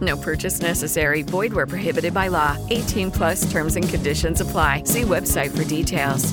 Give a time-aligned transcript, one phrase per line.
[0.00, 1.22] No purchase necessary.
[1.22, 2.56] Void where prohibited by law.
[2.70, 4.84] 18 plus terms and conditions apply.
[4.84, 6.32] See website for details.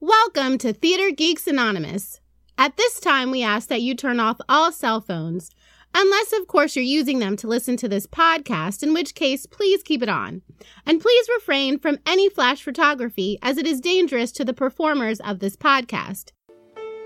[0.00, 2.20] Welcome to Theater Geeks Anonymous.
[2.56, 5.50] At this time, we ask that you turn off all cell phones,
[5.94, 9.82] unless, of course, you're using them to listen to this podcast, in which case, please
[9.82, 10.42] keep it on.
[10.86, 15.38] And please refrain from any flash photography, as it is dangerous to the performers of
[15.38, 16.32] this podcast.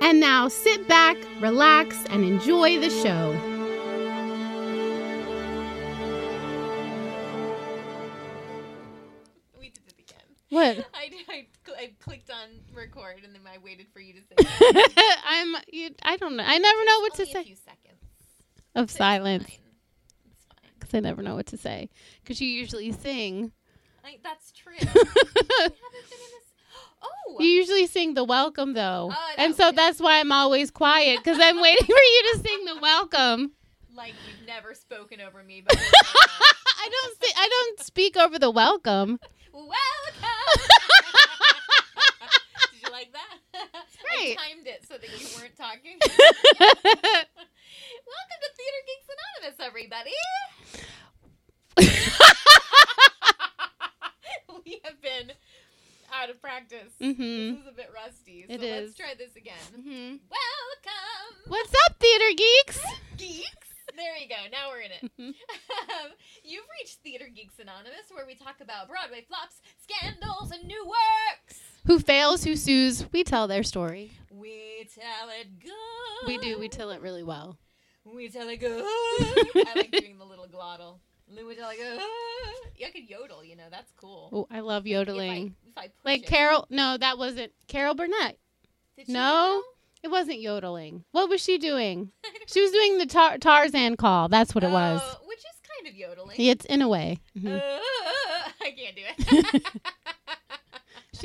[0.00, 3.53] And now sit back, relax, and enjoy the show.
[10.54, 10.86] What?
[10.94, 11.46] I, I,
[11.78, 14.82] I clicked on record and then I waited for you to say.
[15.28, 15.56] I'm.
[15.72, 16.44] You, I don't know.
[16.46, 17.44] I never know what to Only a say.
[17.44, 18.00] few seconds.
[18.76, 19.58] Of It's silence, fine.
[20.30, 20.70] It's fine.
[20.78, 21.90] because I never know what to say.
[22.22, 23.52] Because you usually sing.
[24.04, 24.74] I, that's true.
[24.80, 26.44] I haven't been in this.
[27.02, 29.76] Oh, You usually sing the welcome though, Oh, and so okay.
[29.76, 33.52] that's why I'm always quiet because I'm waiting for you to sing the welcome.
[33.94, 35.82] like you've never spoken over me before.
[35.84, 37.18] I don't.
[37.36, 39.18] I don't speak over the welcome.
[39.52, 39.70] Welcome.
[42.72, 43.38] Did you like that?
[44.02, 44.36] great.
[44.38, 45.98] I timed it so that you weren't talking.
[46.00, 46.18] Welcome
[48.40, 50.16] to Theater Geeks Anonymous, everybody.
[54.64, 55.32] we have been
[56.12, 56.92] out of practice.
[57.00, 57.54] Mhm.
[57.56, 58.44] This is a bit rusty.
[58.48, 58.96] So It let's is.
[58.96, 59.58] try this again.
[59.76, 60.20] Mhm.
[60.30, 62.80] Welcome, What's up, theater geeks?
[63.16, 63.68] geeks.
[63.96, 64.36] There you go.
[64.50, 65.10] Now we're in it.
[65.18, 65.34] Mhm.
[66.04, 66.12] Um,
[66.42, 70.13] you've reached Theater Geeks Anonymous, where we talk about Broadway flops, scandals,
[70.54, 71.60] and new works.
[71.86, 72.44] Who fails?
[72.44, 73.06] Who sues?
[73.12, 74.12] We tell their story.
[74.32, 76.26] We tell it good.
[76.26, 76.58] We do.
[76.58, 77.58] We tell it really well.
[78.04, 78.82] We tell it good.
[78.84, 80.98] I like doing the little glottal.
[81.28, 82.00] We tell it good.
[82.76, 83.42] Yeah, I could yodel.
[83.44, 84.28] You know, that's cool.
[84.32, 85.54] Oh, I love If I- yodeling.
[85.66, 86.26] If I, Like it.
[86.26, 86.66] Carol.
[86.70, 88.38] No, that wasn't Carol Burnett.
[89.08, 89.62] No,
[90.02, 91.04] it wasn't yodeling.
[91.12, 92.12] What was she doing?
[92.46, 94.28] She was doing the tar- Tarzan call.
[94.28, 95.00] That's what it was.
[95.02, 95.44] Oh, which is
[95.76, 96.36] kind of yodeling.
[96.38, 97.20] It's in a way.
[97.36, 97.56] Mhm.
[97.56, 97.60] Uh,
[98.60, 99.66] I can't do it.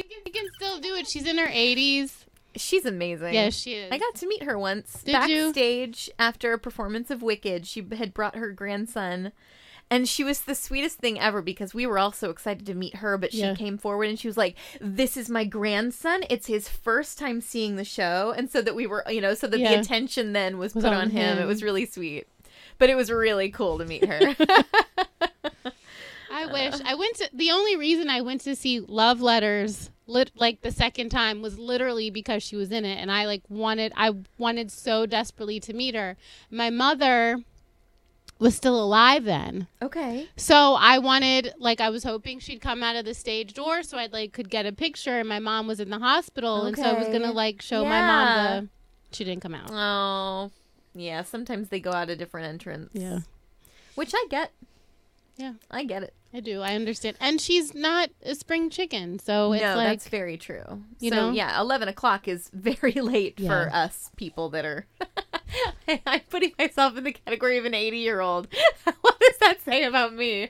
[0.01, 1.07] She can, she can still do it.
[1.07, 2.11] She's in her 80s.
[2.55, 3.33] She's amazing.
[3.33, 3.91] Yes, she is.
[3.91, 5.45] I got to meet her once Did you?
[5.45, 7.67] backstage after a performance of Wicked.
[7.67, 9.31] She had brought her grandson,
[9.91, 12.95] and she was the sweetest thing ever because we were all so excited to meet
[12.97, 13.17] her.
[13.19, 13.53] But she Yeah.
[13.55, 16.23] came forward and she was like, "This is my grandson.
[16.29, 19.45] It's his first time seeing the show," and so that we were, you know, so
[19.47, 21.37] that the attention then was, Was put on on him.
[21.37, 22.27] It was really sweet.
[22.79, 24.35] But it was really cool to meet her.
[26.39, 26.53] I uh-huh.
[26.53, 27.29] wish I went to.
[27.33, 31.59] The only reason I went to see Love Letters, lit, like the second time, was
[31.59, 33.91] literally because she was in it, and I like wanted.
[33.97, 36.15] I wanted so desperately to meet her.
[36.49, 37.43] My mother
[38.39, 39.67] was still alive then.
[39.81, 40.29] okay.
[40.37, 43.97] So I wanted, like, I was hoping she'd come out of the stage door so
[43.97, 45.19] I'd like could get a picture.
[45.19, 48.01] And my mom was in the hospital, and so I was gonna like show my
[48.01, 48.59] mom Yeah.
[48.61, 48.67] the.
[49.11, 49.71] She didn't come out.
[49.71, 50.51] Oh,
[50.93, 51.23] yeah.
[51.23, 52.91] Sometimes they go out a different entrance.
[52.93, 53.19] Yeah,
[53.95, 54.51] Which I get.
[55.35, 55.53] Yeah.
[55.71, 56.13] I get it.
[56.33, 56.61] I do.
[56.61, 57.17] I understand.
[57.19, 60.83] And she's not a spring chicken, so it's no, like that's very true.
[60.99, 61.31] you so know?
[61.31, 64.85] yeah, eleven o'clock is very late for us people that are.
[66.05, 68.47] I'm putting myself in the category of an eighty-year-old.
[69.01, 70.49] what does that say about me?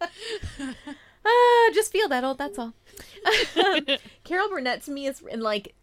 [0.00, 2.38] uh, just feel that old.
[2.38, 2.74] That's all.
[4.24, 5.74] Carol Burnett to me is in like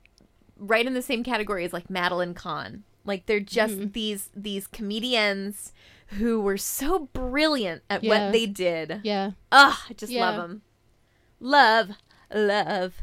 [0.57, 2.83] right in the same category as like Madeline Kahn.
[3.06, 3.92] Like they're just Mm-hmm.
[3.92, 5.74] these these comedians
[6.18, 8.10] who were so brilliant at Yeah.
[8.25, 9.02] what they did.
[9.04, 9.31] yeah.
[9.52, 10.30] Ugh, I just Yeah.
[10.30, 10.62] love them.
[11.40, 11.90] Love,
[12.34, 12.94] love,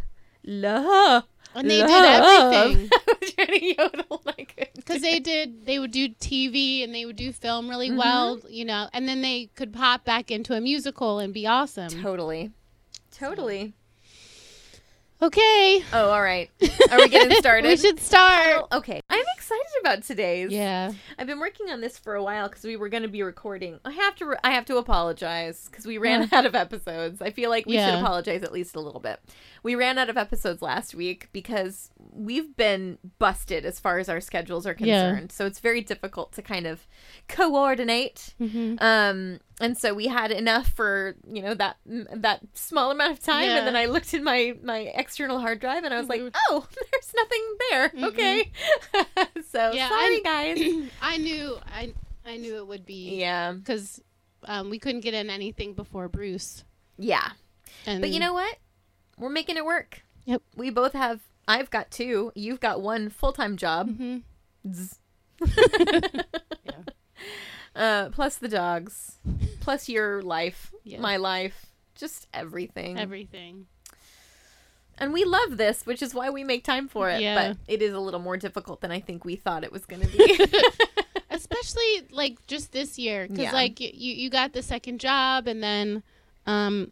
[0.45, 1.25] love.
[1.55, 2.53] And they did love.
[2.53, 2.91] everything.
[2.93, 7.05] I was trying to yodel like because they did they would do tv and they
[7.07, 7.99] would do film really Mm-hmm.
[7.99, 11.89] well you know and then they could pop back into a musical and be awesome
[11.89, 12.53] totally,
[13.11, 13.75] totally.
[15.21, 15.83] Okay.
[15.93, 16.49] Oh, all right.
[16.93, 17.67] Are we getting started?
[17.69, 18.67] we should start.
[18.71, 19.01] Okay.
[19.11, 20.53] I'm excited about today's.
[20.53, 20.93] Yeah.
[21.19, 23.81] I've been working on this for a while because we were going to be recording.
[23.85, 24.27] I have to.
[24.27, 27.21] Re- I have to apologize because we ran out of episodes.
[27.21, 29.19] I feel like we should apologize at least a little bit.
[29.65, 34.21] We ran out of episodes last week because we've been busted as far as our
[34.21, 35.09] schedules are Yeah.
[35.11, 35.33] concerned.
[35.33, 36.87] So it's very difficult to kind of
[37.27, 38.35] coordinate.
[38.41, 38.77] Mm-hmm.
[38.79, 43.43] Um, and so we had enough for you know that that small amount of time,
[43.45, 43.49] Yeah.
[43.49, 43.59] Mm-hmm.
[43.59, 46.67] and then I looked in my my external hard drive and I was like, oh,
[46.93, 47.93] there's nothing there.
[48.09, 48.51] Okay,
[49.51, 50.91] so Yeah, sorry I'm- guys.
[51.03, 51.57] I knew.
[51.67, 51.93] I
[52.27, 53.19] I knew it would be.
[53.21, 54.01] Yeah, Because
[54.45, 56.63] um, we couldn't get in anything before Bruce.
[56.99, 57.31] yeah.
[57.87, 58.57] And But you know what?
[59.19, 60.03] We're making it work.
[60.27, 60.43] Yep.
[60.57, 61.21] We both have.
[61.47, 62.33] I've got two.
[62.35, 63.89] You've got one full time job.
[63.89, 64.23] Mhm.
[64.71, 64.99] Zzz.
[67.79, 69.19] Uh, plus the dogs,
[69.61, 71.01] plus your life, Yeah.
[71.01, 72.99] my life, just everything.
[72.99, 73.67] everything.
[74.99, 77.21] and we love this, which is why we make time for it.
[77.23, 77.35] Yeah.
[77.53, 80.03] But it is a little more difficult than I think we thought it was going
[80.03, 80.45] to be.
[81.31, 83.53] Especially like just this year, because Yeah.
[83.53, 86.03] like you you got the second job, and then
[86.47, 86.91] um,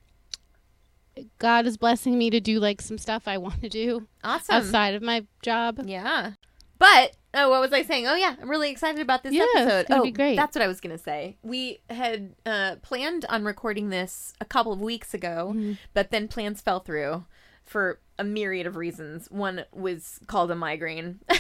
[1.39, 4.55] God is blessing me to do like some stuff I want to do awesome.
[4.55, 5.81] outside of my job.
[5.85, 6.33] Yeah.
[6.79, 8.07] But oh, what was I saying?
[8.07, 9.87] Oh yeah, I'm really excited about this Yeah, episode.
[9.91, 10.37] oh, be great.
[10.37, 11.37] that's what I was gonna say.
[11.43, 15.73] We had uh, planned on recording this a couple of weeks ago, Mm-hmm.
[15.95, 17.25] but then plans fell through
[17.65, 19.31] for a myriad of reasons.
[19.31, 21.21] One was called a migraine.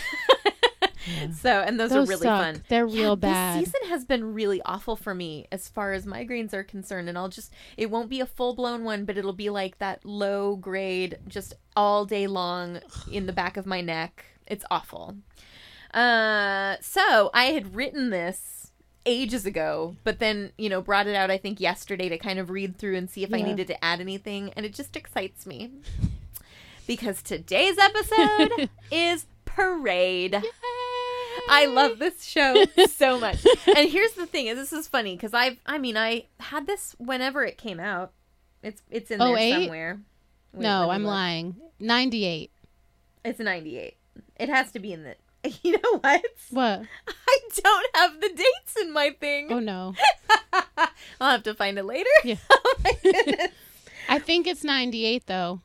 [1.40, 2.42] So, and those, Those are really suck.
[2.42, 2.62] fun.
[2.68, 3.60] They're real Yeah, bad.
[3.60, 7.08] This season has been really awful for me as far as migraines are concerned.
[7.08, 10.04] And I'll just, it won't be a full blown one, but it'll be like that
[10.04, 12.80] low grade, just all day long
[13.10, 14.24] in the back of my neck.
[14.46, 15.16] It's awful.
[15.94, 18.72] Uh, so I had written this
[19.06, 22.50] ages ago, but then, you know, brought it out, I think, yesterday to kind of
[22.50, 24.52] read through and see if I needed to add anything.
[24.56, 25.70] And it just excites me.
[26.87, 30.40] Because today's episode is Parade.
[31.48, 33.44] I love this show so much.
[33.76, 36.94] and here's the thing, and this is funny because I've I mean I had this
[36.98, 38.12] whenever it came out.
[38.62, 39.52] It's it's in Oh, there eight?
[39.52, 40.00] somewhere.
[40.52, 41.10] Wait, no, I'm look.
[41.10, 41.56] lying.
[41.81, 42.50] Ninety-eight.
[43.25, 43.96] It's 98.
[44.38, 45.16] It has to be in the
[45.62, 46.24] You know what?
[46.50, 46.82] What?
[47.28, 49.48] I don't have the dates in my thing.
[49.50, 49.94] Oh no.
[51.20, 52.10] I'll have to find it later.
[52.24, 52.36] Yeah.
[52.50, 53.50] oh my goodness.
[54.08, 55.60] I think it's ninety-eight though.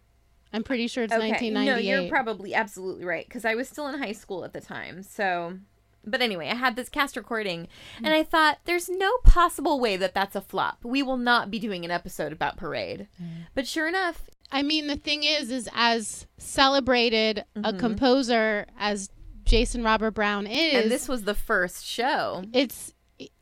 [0.53, 1.31] I'm pretty sure it's Okay.
[1.31, 2.01] nineteen No, ninety-eight.
[2.01, 5.03] you're probably absolutely right because I was still in high school at the time.
[5.03, 5.59] So,
[6.05, 7.67] but anyway, I had this cast recording, mm.
[7.97, 10.79] and I thought there's no possible way that that's a flop.
[10.83, 13.07] We will not be doing an episode about Parade.
[13.21, 13.45] Mm.
[13.53, 17.65] But sure enough, I mean, the thing is, is as celebrated Mm-hmm.
[17.75, 19.09] a composer as
[19.43, 22.43] Jason Robert Brown is, and this was the first show.
[22.53, 22.93] it's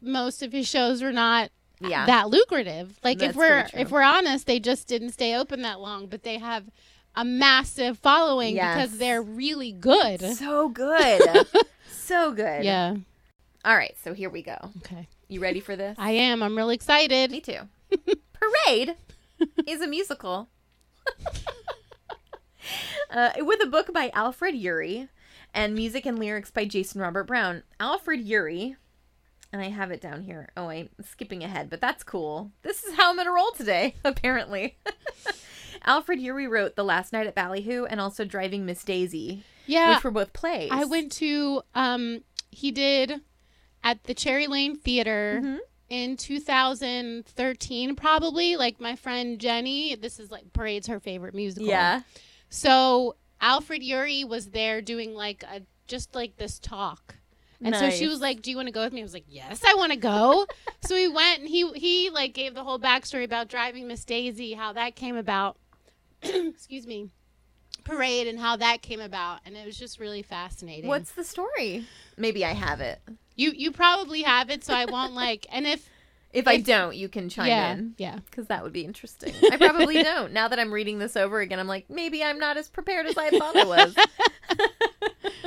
[0.02, 2.06] most of his shows are not Yeah.
[2.06, 3.00] that lucrative.
[3.04, 6.24] Like That's if we're if we're honest, they just didn't stay open that long, but
[6.24, 6.66] they have
[7.16, 8.76] a massive following Yes.
[8.76, 10.22] because they're really good.
[10.36, 11.22] So good.
[11.92, 12.64] so good.
[12.64, 12.96] Yeah.
[13.66, 14.58] All right, so here we go.
[14.78, 15.08] Okay.
[15.28, 15.96] You ready for this?
[16.00, 16.42] I am.
[16.42, 17.30] I'm really excited.
[17.32, 17.60] Me too.
[18.34, 18.96] Parade
[19.68, 20.48] is a musical
[23.12, 25.10] uh, with a book by Alfred Uhry
[25.54, 27.64] and music and lyrics by Jason Robert Brown.
[27.80, 28.76] Alfred Uhry,
[29.52, 30.50] and I have it down here.
[30.56, 32.52] Oh, I'm skipping ahead, but that's cool.
[32.62, 34.78] This is how I'm going to roll today, apparently.
[35.86, 39.96] Alfred Uhry wrote The Last Night at Ballyhoo and also Driving Miss Daisy, Yeah.
[39.96, 40.70] which were both plays.
[40.72, 43.22] I went to um he did
[43.84, 45.58] at the Cherry Lane Theater Mm-hmm.
[45.90, 51.70] In 2013 probably like my friend Jenny this is like Parade's her favorite musical.
[51.70, 52.02] Yeah.
[52.50, 57.16] So Alfred Uhry was there doing like a just like this talk.
[57.62, 59.26] And so she was like, "Do you want to go with me?" I was like,
[59.28, 60.48] "Yes, I want to go."
[60.86, 64.54] so we went, and he he like gave the whole backstory about driving Miss Daisy,
[64.54, 65.58] how that came about.
[66.24, 67.10] Excuse me,
[67.84, 70.88] parade, and how that came about, and it was just really fascinating.
[70.88, 71.86] What's the story?
[72.16, 73.02] Maybe I have it.
[73.40, 75.46] You you probably have it, so I won't like.
[75.52, 75.90] And if
[76.32, 77.96] If I don't, you can chime yeah in.
[77.98, 79.34] yeah Because that would be interesting.
[79.52, 80.32] I probably don't.
[80.32, 83.18] Now that I'm reading this over again, I'm like, maybe I'm not as prepared as
[83.18, 83.96] I thought I was.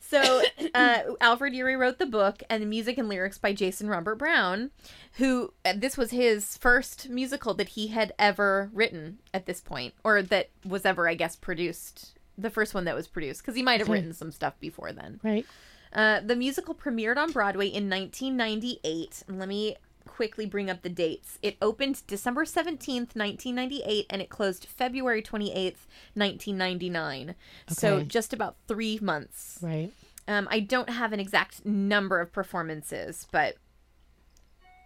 [0.00, 0.42] so,
[0.74, 4.70] uh, Alfred Uhry wrote the book and the music and lyrics by Jason Robert Brown,
[5.14, 9.94] who uh, this was his first musical that he had ever written at this point,
[10.04, 12.12] or that was ever, I guess, produced.
[12.38, 15.20] The first one that was produced, because he might have written some stuff before then.
[15.22, 15.46] right.
[15.94, 19.22] Uh, the musical premiered on Broadway in 1998.
[19.28, 21.38] Let me quickly bring up the dates.
[21.42, 27.34] It opened December 17th, 1998, and it closed February 28th, 1999.
[27.68, 29.58] So just about three months.
[29.62, 29.90] Right.
[30.26, 33.56] Um, I don't have an exact number of performances, but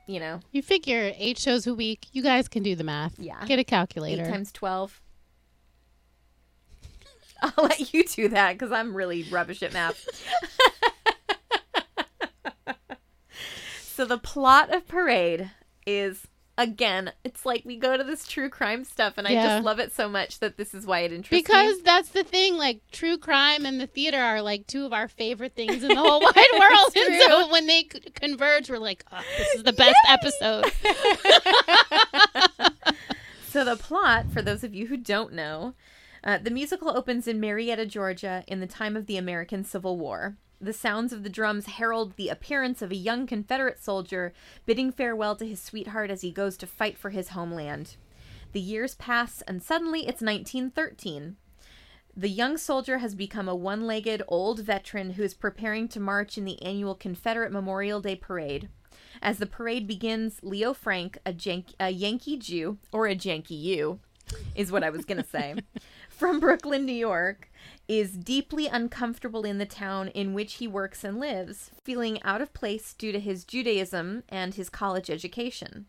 [0.07, 2.07] you know, You figure eight shows a week.
[2.12, 3.19] You guys can do the math.
[3.19, 3.45] Yeah.
[3.45, 4.23] Get a calculator.
[4.25, 5.03] eight times 12.
[7.43, 10.07] I'll let you do that because I'm really rubbish at math.
[13.99, 15.50] so the plot of Parade
[15.85, 19.81] is again, it's like we go to this true crime stuff, and I just love
[19.81, 21.40] it so much that this is why it interests me.
[21.43, 25.09] Because that's the thing, like true crime and the theater are like two of our
[25.09, 26.93] favorite things in the whole wide world.
[26.97, 30.64] And so when they c- converge, we're like, oh, this is the best episode.
[33.50, 35.73] So the plot, for those of you who don't know,
[36.23, 40.37] uh, the musical opens in Marietta, Georgia, in the time of the American Civil War.
[40.61, 44.33] The sounds of the drums herald the appearance of a young Confederate soldier
[44.67, 47.97] bidding farewell to his sweetheart as he goes to fight for his homeland.
[48.53, 51.37] The years pass, and suddenly it's 1913.
[52.17, 56.37] The young soldier has become a one legged old veteran who is preparing to march
[56.37, 58.69] in the annual Confederate Memorial Day Parade.
[59.23, 64.00] As the parade begins, Leo Frank, a, Jank- a Yankee Jew, or a Janky U,
[64.55, 65.55] is what I was going to say,
[66.18, 67.50] from Brooklyn, New York,
[67.87, 72.52] is deeply uncomfortable in the town in which he works and lives, feeling out of
[72.52, 75.87] place due to his Judaism and his college education.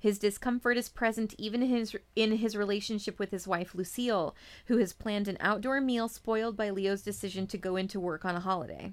[0.00, 4.34] His discomfort is present even in his, in his relationship with his wife Lucille,
[4.66, 8.36] who has planned an outdoor meal spoiled by Leo's decision to go into work on
[8.36, 8.92] a holiday.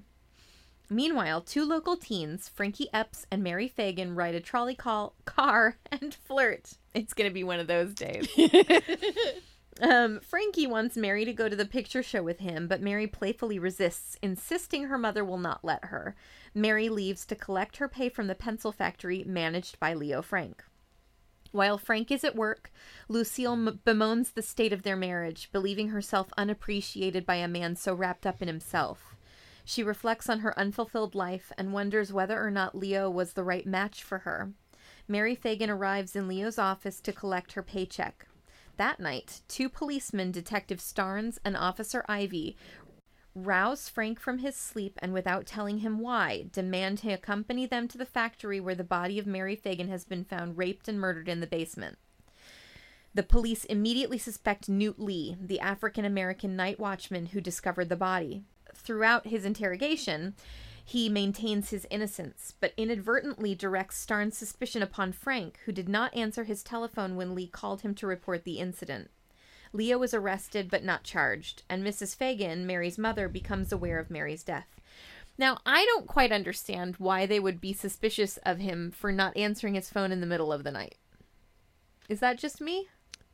[0.88, 6.14] Meanwhile, two local teens, Frankie Epps and Mary Fagan, ride a trolley call, car and
[6.14, 6.74] flirt.
[6.94, 8.28] It's going to be one of those days.
[9.80, 13.58] um, Frankie wants Mary to go to the picture show with him, but Mary playfully
[13.58, 16.14] resists, insisting her mother will not let her.
[16.54, 20.64] Mary leaves to collect her pay from the pencil factory managed by Leo Frank.
[21.52, 22.70] While Frank is at work,
[23.08, 28.26] Lucille bemoans the state of their marriage, believing herself unappreciated by a man so wrapped
[28.26, 29.16] up in himself.
[29.64, 33.66] She reflects on her unfulfilled life and wonders whether or not Leo was the right
[33.66, 34.52] match for her.
[35.08, 38.26] Mary Fagan arrives in Leo's office to collect her paycheck.
[38.76, 42.56] That night, two policemen, Detective Starnes and Officer Ivy,
[43.34, 47.98] rouse Frank from his sleep and, without telling him why, demand he accompany them to
[47.98, 51.40] the factory where the body of Mary Fagan has been found raped and murdered in
[51.40, 51.98] the basement.
[53.14, 58.42] The police immediately suspect Newt Lee, the African American night watchman who discovered the body.
[58.74, 60.34] Throughout his interrogation,
[60.88, 66.44] he maintains his innocence, but inadvertently directs Starnes' suspicion upon Frank, who did not answer
[66.44, 69.10] his telephone when Lee called him to report the incident.
[69.72, 72.14] Leo was arrested but not charged, and Mrs.
[72.14, 74.68] Fagan, Mary's mother, becomes aware of Mary's death.
[75.36, 79.74] Now, I don't quite understand why they would be suspicious of him for not answering
[79.74, 80.94] his phone in the middle of the night.
[82.08, 82.86] Is that just me?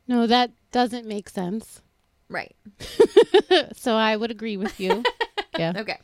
[0.07, 1.83] No, that doesn't make sense.
[2.29, 2.55] Right.
[3.75, 5.03] So I would agree with you.
[5.59, 5.73] Yeah.
[5.75, 5.99] Okay.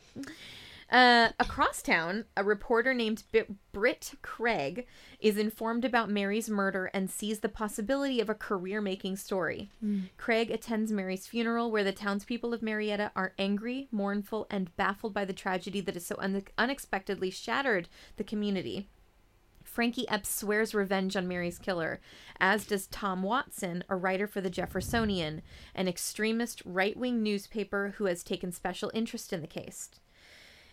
[0.90, 4.86] Uh, across town, a reporter named B- Britt Craig
[5.20, 9.70] is informed about Mary's murder and sees the possibility of a career making story.
[10.16, 15.24] Craig attends Mary's funeral, where the townspeople of Marietta are angry, mournful, and baffled by
[15.24, 18.88] the tragedy that has so un- unexpectedly shattered the community.
[19.62, 22.00] Frankie Epps swears revenge on Mary's killer,
[22.40, 25.42] as does Tom Watson, a writer for the Jeffersonian,
[25.72, 29.90] an extremist right wing newspaper who has taken special interest in the case.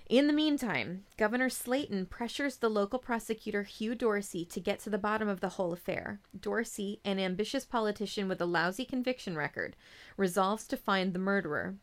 [0.10, 4.98] In the meantime, Governor Slaton pressures the local prosecutor Hugh Dorsey to get to the
[4.98, 6.22] bottom of the whole affair.
[6.40, 9.76] Dorsey, an ambitious politician with a lousy conviction record,
[10.16, 11.76] resolves to find the murderer.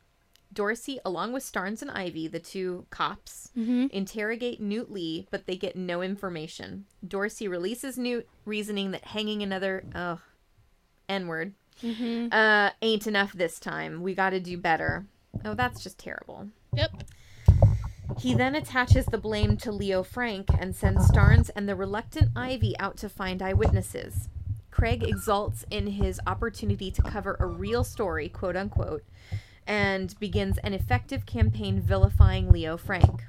[0.53, 3.51] Dorsey, along with Starnes and Ivy, the two cops,
[3.93, 6.87] interrogate Newt Lee, but they get no information.
[7.07, 10.21] Dorsey releases Newt, reasoning that hanging another, oh,
[11.09, 11.53] N word,
[12.33, 14.01] uh, ain't enough this time.
[14.03, 15.05] We gotta do better.
[15.45, 16.49] Oh, that's just terrible.
[16.73, 17.03] Yep.
[18.19, 22.79] He then attaches the blame to Leo Frank and sends Starnes and the reluctant Ivy
[22.79, 24.29] out to find eyewitnesses.
[24.71, 29.05] Craig exults in his opportunity to cover a real story, quote unquote,
[29.67, 33.25] and begins an effective campaign vilifying Leo Frank.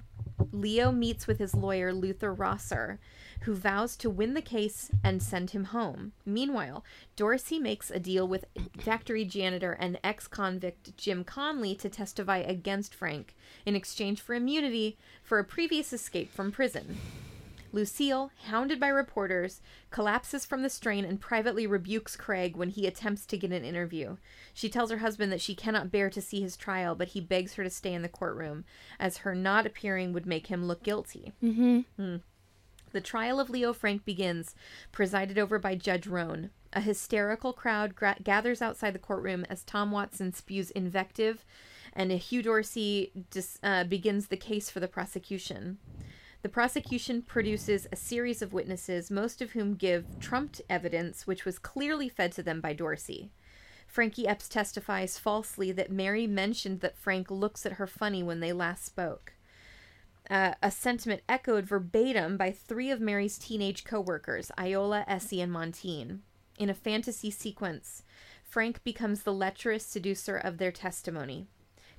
[0.51, 2.99] Leo meets with his lawyer Luther Rosser,
[3.41, 6.13] who vows to win the case and send him home.
[6.25, 6.83] Meanwhile,
[7.15, 8.45] Dorsey makes a deal with
[8.77, 14.97] factory janitor and ex convict Jim Conley to testify against Frank in exchange for immunity
[15.23, 16.97] for a previous escape from prison.
[17.75, 23.25] Lucille, hounded by reporters, collapses from the strain and privately rebukes Craig when he attempts
[23.25, 24.15] to get an interview.
[24.53, 27.55] She tells her husband that she cannot bear to see his trial, but he begs
[27.55, 28.63] her to stay in the courtroom,
[28.97, 31.33] as her not appearing would make him look guilty.
[31.97, 32.15] Hmm.
[32.93, 34.55] The trial of Leo Frank begins,
[34.93, 36.51] presided over by Judge Roan.
[36.71, 41.43] A hysterical crowd gra- gathers outside the courtroom as Tom Watson spews invective,
[41.91, 45.77] and Hugh Dorsey dis- uh, begins the case for the prosecution.
[46.45, 51.57] The prosecution produces a series of witnesses, most of whom give trumped evidence, which was
[51.57, 53.31] clearly fed to them by Dorsey.
[53.87, 58.53] Frankie Epps testifies falsely that Mary mentioned that Frank looks at her funny when they
[58.53, 59.33] last spoke.
[60.29, 66.21] Uh, a sentiment echoed verbatim by three of Mary's teenage coworkers, Iola, Essie, and Montine.
[66.59, 68.03] In a fantasy sequence,
[68.43, 71.47] Frank becomes the lecherous seducer of their testimony.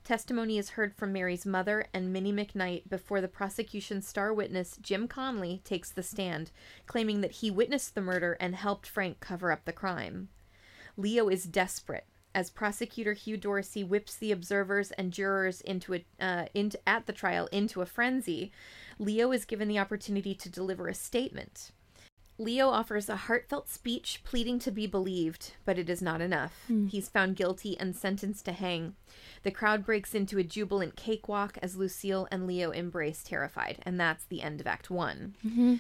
[0.07, 5.09] Testimony is heard from Mary's mother and Minnie McKnight before the prosecution's star witness, Jim
[5.09, 6.53] Conley, takes the stand,
[6.87, 10.29] claiming that he witnessed the murder and helped Frank cover up the crime.
[10.97, 16.47] Leo is desperate as prosecutor Hugh Dorsey whips the observers and jurors into a uh,
[16.55, 18.53] into at the trial into a frenzy.
[19.01, 21.73] Leo is given the opportunity to deliver a statement.
[22.38, 26.52] Leo offers a heartfelt speech pleading to be believed, but it is not enough.
[26.66, 26.87] Hmm.
[26.87, 28.95] He's found guilty and sentenced to hang.
[29.43, 34.25] The crowd breaks into a jubilant cakewalk as Lucille and Leo embrace terrified, and that's
[34.25, 35.35] the end of Act One.
[35.47, 35.76] Mm-hmm.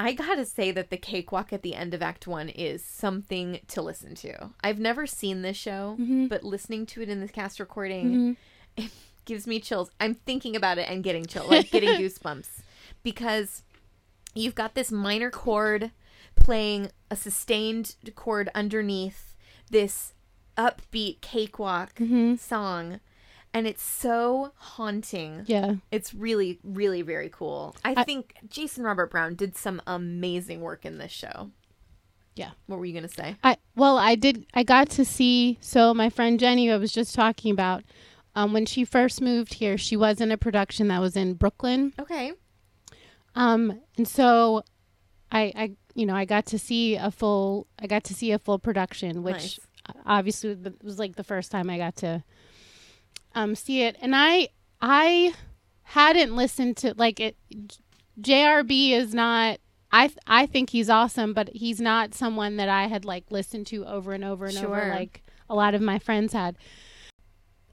[0.00, 3.82] I gotta say that the cakewalk at the end of Act One is something to
[3.82, 4.50] listen to.
[4.62, 6.26] I've never seen this show, mm-hmm.
[6.26, 8.32] but listening to it in the cast recording, mm-hmm.
[8.76, 8.90] it
[9.24, 9.90] gives me chills.
[10.00, 12.48] I'm thinking about it and getting chills, like getting goosebumps,
[13.02, 13.62] because
[14.38, 15.90] you've got this minor chord
[16.36, 19.34] playing a sustained chord underneath
[19.70, 20.14] this
[20.56, 21.98] upbeat cakewalk
[22.38, 23.00] song,
[23.54, 25.44] and it's so haunting.
[25.46, 25.74] Yeah.
[25.90, 27.76] It's really, really very cool.
[27.84, 31.50] I, think Jason Robert Brown did some amazing work in this show.
[32.34, 32.50] Yeah.
[32.66, 33.36] What were you gonna say?
[33.42, 34.46] I well, I did.
[34.54, 35.58] I got to see.
[35.60, 37.82] So my friend Jenny, I was just talking about,
[38.36, 41.94] um, when she first moved here, she was in a production that was in Brooklyn.
[41.98, 42.32] Okay.
[43.38, 44.64] Um, and so,
[45.30, 47.68] I, I, you know, I got to see a full.
[47.78, 49.60] I got to see a full production, which Nice.
[50.04, 52.24] obviously was like the first time I got to,
[53.36, 53.96] um, see it.
[54.00, 54.48] And I,
[54.80, 55.34] I
[55.84, 57.36] hadn't listened to like it.
[58.20, 59.60] JRB is not.
[59.92, 63.68] I th- I think he's awesome, but he's not someone that I had like listened
[63.68, 66.56] to over and over and over like a lot of my friends had.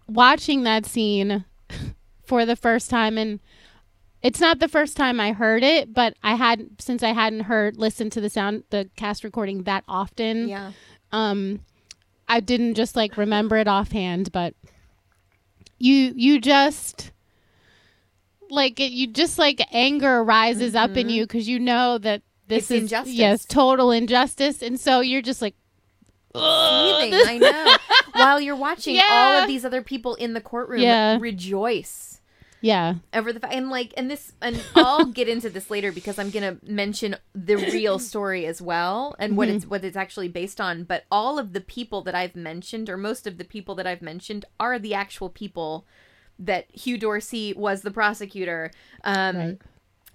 [0.08, 1.44] Watching that scene
[2.24, 3.40] for the first time and
[4.26, 7.78] it's not the first time I heard it, but I had since I hadn't heard
[7.78, 10.50] listened to the sound the cast recording that often.
[10.50, 10.72] Yeah.
[11.12, 11.60] Um
[12.28, 14.56] I didn't just like remember it offhand, but
[15.78, 17.12] you you just
[18.50, 22.64] like it you just like anger rises up in you cuz you know that this
[22.66, 23.14] It's is injustice.
[23.14, 25.56] yes, total injustice and so you're just like
[26.38, 27.78] I know.
[28.14, 31.18] While you're watching all of these other people in the courtroom Yeah.
[31.20, 32.20] rejoice
[32.62, 32.96] yeah.
[33.14, 36.58] over the and like and this and I'll get into this later because I'm gonna
[36.64, 40.84] mention the real story as well and what it's what it's actually based on.
[40.84, 44.02] But all of the people that I've mentioned, or most of the people that I've
[44.02, 45.86] mentioned, are the actual people
[46.40, 48.72] that Hugh Dorsey was the prosecutor.
[49.04, 49.62] Um, Right.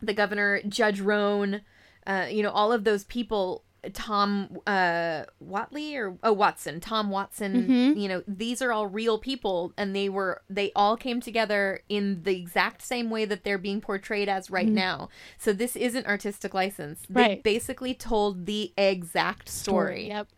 [0.02, 1.60] the governor, Judge Roan,
[2.06, 7.96] uh, you know, all of those people, Tom uh, Watley or oh Watson, Tom Watson,
[7.98, 12.22] you know, these are all real people, and they were they all came together in
[12.22, 15.08] the exact same way that they're being portrayed as right now.
[15.38, 17.02] So this isn't artistic license.
[17.08, 17.42] They Right.
[17.42, 20.28] basically told the exact story Yep.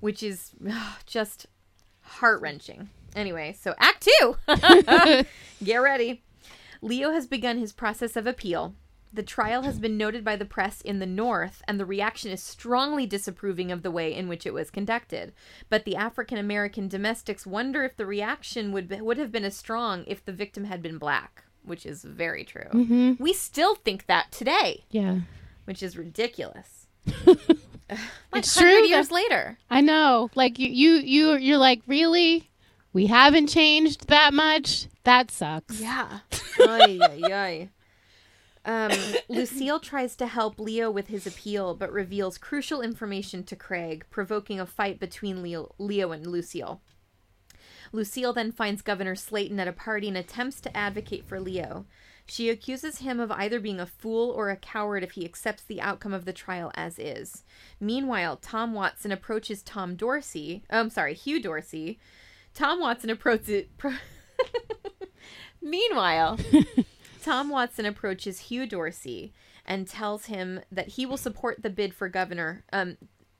[0.00, 1.46] which is ugh, just
[2.00, 2.88] heart wrenching.
[3.14, 4.36] Anyway, so Act Two.
[5.64, 6.22] Get ready.
[6.80, 8.74] Leo has begun his process of appeal.
[9.14, 12.42] The trial has been noted by the press in the North, and the reaction is
[12.42, 15.32] strongly disapproving of the way in which it was conducted.
[15.68, 19.54] But the African American domestics wonder if the reaction would be, would have been as
[19.56, 22.68] strong if the victim had been black, which is very true.
[22.72, 23.22] Mm-hmm.
[23.22, 25.18] We still think that today, Yeah.
[25.66, 26.86] which is ridiculous.
[27.26, 27.38] like
[28.34, 29.58] It's true years that- later.
[29.70, 30.30] I know.
[30.34, 32.48] Like you, you, you, you're like, really?
[32.94, 34.86] We haven't changed that much.
[35.04, 35.80] That sucks.
[35.80, 36.20] Yeah.
[36.60, 37.68] ay, ay, ay.
[38.64, 38.92] Um,
[39.28, 44.60] Lucille tries to help Leo with his appeal, but reveals crucial information to Craig, provoking
[44.60, 46.80] a fight between Leo, Leo and Lucille.
[47.92, 51.84] Lucille then finds Governor Slaton at a party and attempts to advocate for Leo.
[52.24, 55.80] She accuses him of either being a fool or a coward if he accepts the
[55.80, 57.42] outcome of the trial as is.
[57.80, 60.62] Meanwhile, Tom Watson approaches Tom Dorsey.
[60.70, 61.98] Oh, I'm sorry, Hugh Dorsey.
[62.54, 63.66] Tom Watson approaches.
[63.76, 63.92] Pro-
[65.62, 66.38] Meanwhile,
[67.22, 69.32] Tom Watson approaches Hugh Dorsey
[69.64, 72.64] and tells him that he will support the bid for governor.
[72.72, 72.96] Um,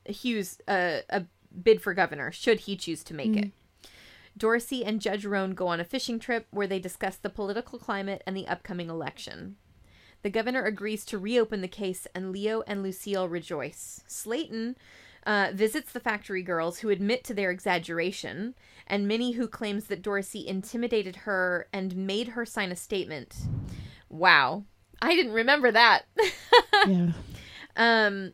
[0.07, 1.25] Hugh's uh, a
[1.63, 3.51] bid for governor should he choose to make it.
[4.39, 8.23] Dorsey and Judge Roan go on a fishing trip where they discuss the political climate
[8.27, 9.57] and the upcoming election.
[10.23, 14.05] The governor agrees to reopen the case, and Leo and Lucille rejoice.
[14.09, 14.77] Slaton
[15.27, 18.55] uh, visits the factory girls, who admit to their exaggeration,
[18.87, 23.37] and Minnie, who claims that Dorsey intimidated her and made her sign a statement.
[24.13, 24.65] Wow.
[25.01, 26.03] I didn't remember that.
[26.89, 27.13] Yeah.
[27.77, 28.33] Um,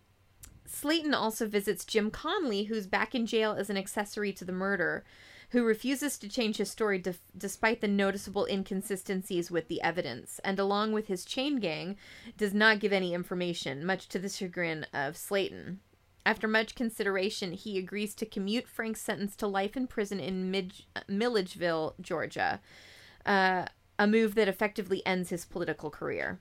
[0.66, 5.04] Slaton also visits Jim Conley, who's back in jail as an accessory to the murder,
[5.50, 10.58] who refuses to change his story def- despite the noticeable inconsistencies with the evidence, and
[10.58, 11.96] along with his chain gang,
[12.38, 15.78] does not give any information, much to the chagrin of Slaton.
[16.24, 20.84] After much consideration, he agrees to commute Frank's sentence to life in prison in Mid-
[21.06, 22.60] Milledgeville, Georgia,
[23.26, 23.66] uh,
[23.98, 26.40] a move that effectively ends his political career.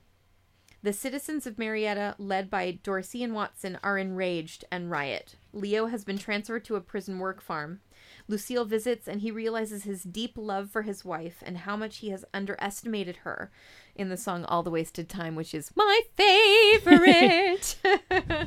[0.80, 5.34] The citizens of Marietta, led by Dorsey and Watson, are enraged and riot.
[5.52, 7.80] Leo has been transferred to a prison work farm.
[8.28, 12.10] Lucille visits and he realizes his deep love for his wife and how much he
[12.10, 13.50] has underestimated her
[13.96, 17.76] in the song All the Wasted Time, which is my favorite.
[18.10, 18.46] uh,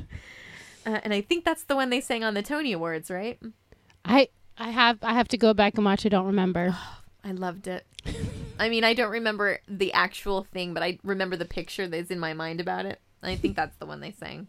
[0.86, 3.40] and I think that's the one they sang on the Tony Awards, right?
[4.06, 6.06] I I have I have to go back and watch.
[6.06, 6.78] I don't remember.
[7.24, 7.86] I loved it.
[8.60, 12.20] I mean, I don't remember the actual thing, but I remember the picture that's in
[12.20, 13.00] my mind about it.
[13.24, 14.48] I think that's the one they sang.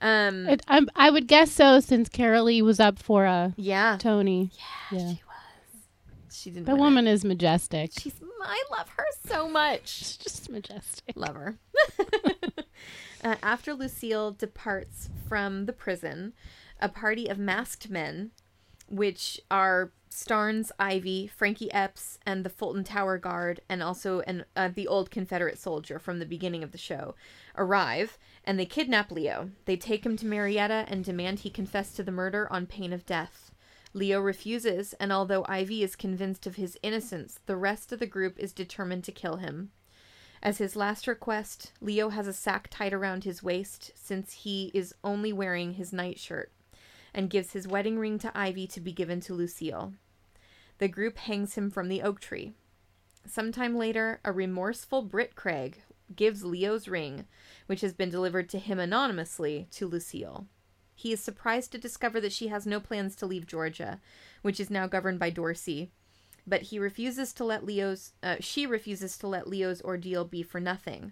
[0.00, 4.50] Um, It, I I would guess so since Carolee was up for a yeah, Tony.
[4.90, 5.14] Yeah,
[6.30, 6.66] she didn't.
[6.66, 7.90] the woman is majestic.
[7.98, 8.14] She's.
[8.40, 9.88] I love her so much.
[9.88, 11.16] She's just majestic.
[11.16, 11.58] Love her.
[13.24, 16.32] uh, after Lucille departs from the prison,
[16.80, 18.30] a party of masked men,
[18.88, 24.68] which are Starnes, Ivy, Frankie Epps, and the Fulton Tower Guard, and also an uh,
[24.74, 27.14] the old Confederate soldier from the beginning of the show,
[27.56, 29.50] arrive and they kidnap Leo.
[29.66, 33.04] They take him to Marietta and demand he confess to the murder on pain of
[33.04, 33.52] death.
[33.92, 38.38] Leo refuses, and although Ivy is convinced of his innocence, the rest of the group
[38.38, 39.70] is determined to kill him.
[40.42, 44.94] As his last request, Leo has a sack tied around his waist since he is
[45.02, 46.52] only wearing his nightshirt,
[47.18, 49.92] and gives his wedding ring to Ivy to be given to Lucille.
[50.78, 52.52] The group hangs him from the oak tree.
[53.26, 55.82] Sometime later, a remorseful Britt Craig
[56.14, 57.26] gives Leo's ring,
[57.66, 60.46] which has been delivered to him anonymously, to Lucille.
[60.94, 64.00] He is surprised to discover that she has no plans to leave Georgia,
[64.42, 65.90] which is now governed by Dorsey,
[66.46, 70.60] but he refuses to let Leo's uh, she refuses to let Leo's ordeal be for
[70.60, 71.10] nothing.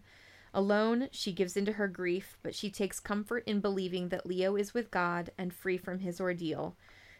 [0.56, 4.72] Alone, she gives into her grief, but she takes comfort in believing that Leo is
[4.72, 6.74] with God and free from his ordeal.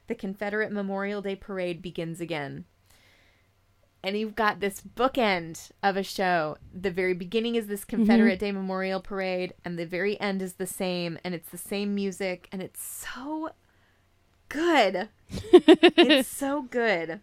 [0.07, 2.65] The Confederate Memorial Day parade begins again.
[4.03, 6.57] And you've got this bookend of a show.
[6.73, 7.97] The very beginning is this mm-hmm.
[7.97, 11.95] Confederate Day Memorial Parade, and the very end is the same, and it's the same
[11.95, 13.51] music, and it's so
[14.49, 15.11] good.
[15.31, 17.21] it's so good.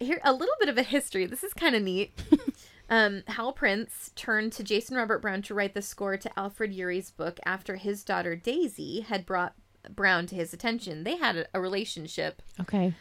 [0.00, 1.24] Here, a little bit of a history.
[1.26, 2.20] This is kind of neat.
[2.90, 7.10] Um, Hal Prince turned to Jason Robert Brown to write the score to Alfred Uhry's
[7.10, 9.54] book after his daughter Daisy had brought
[9.88, 11.04] Brown to his attention.
[11.04, 12.42] They had a, a relationship.
[12.60, 12.94] Okay.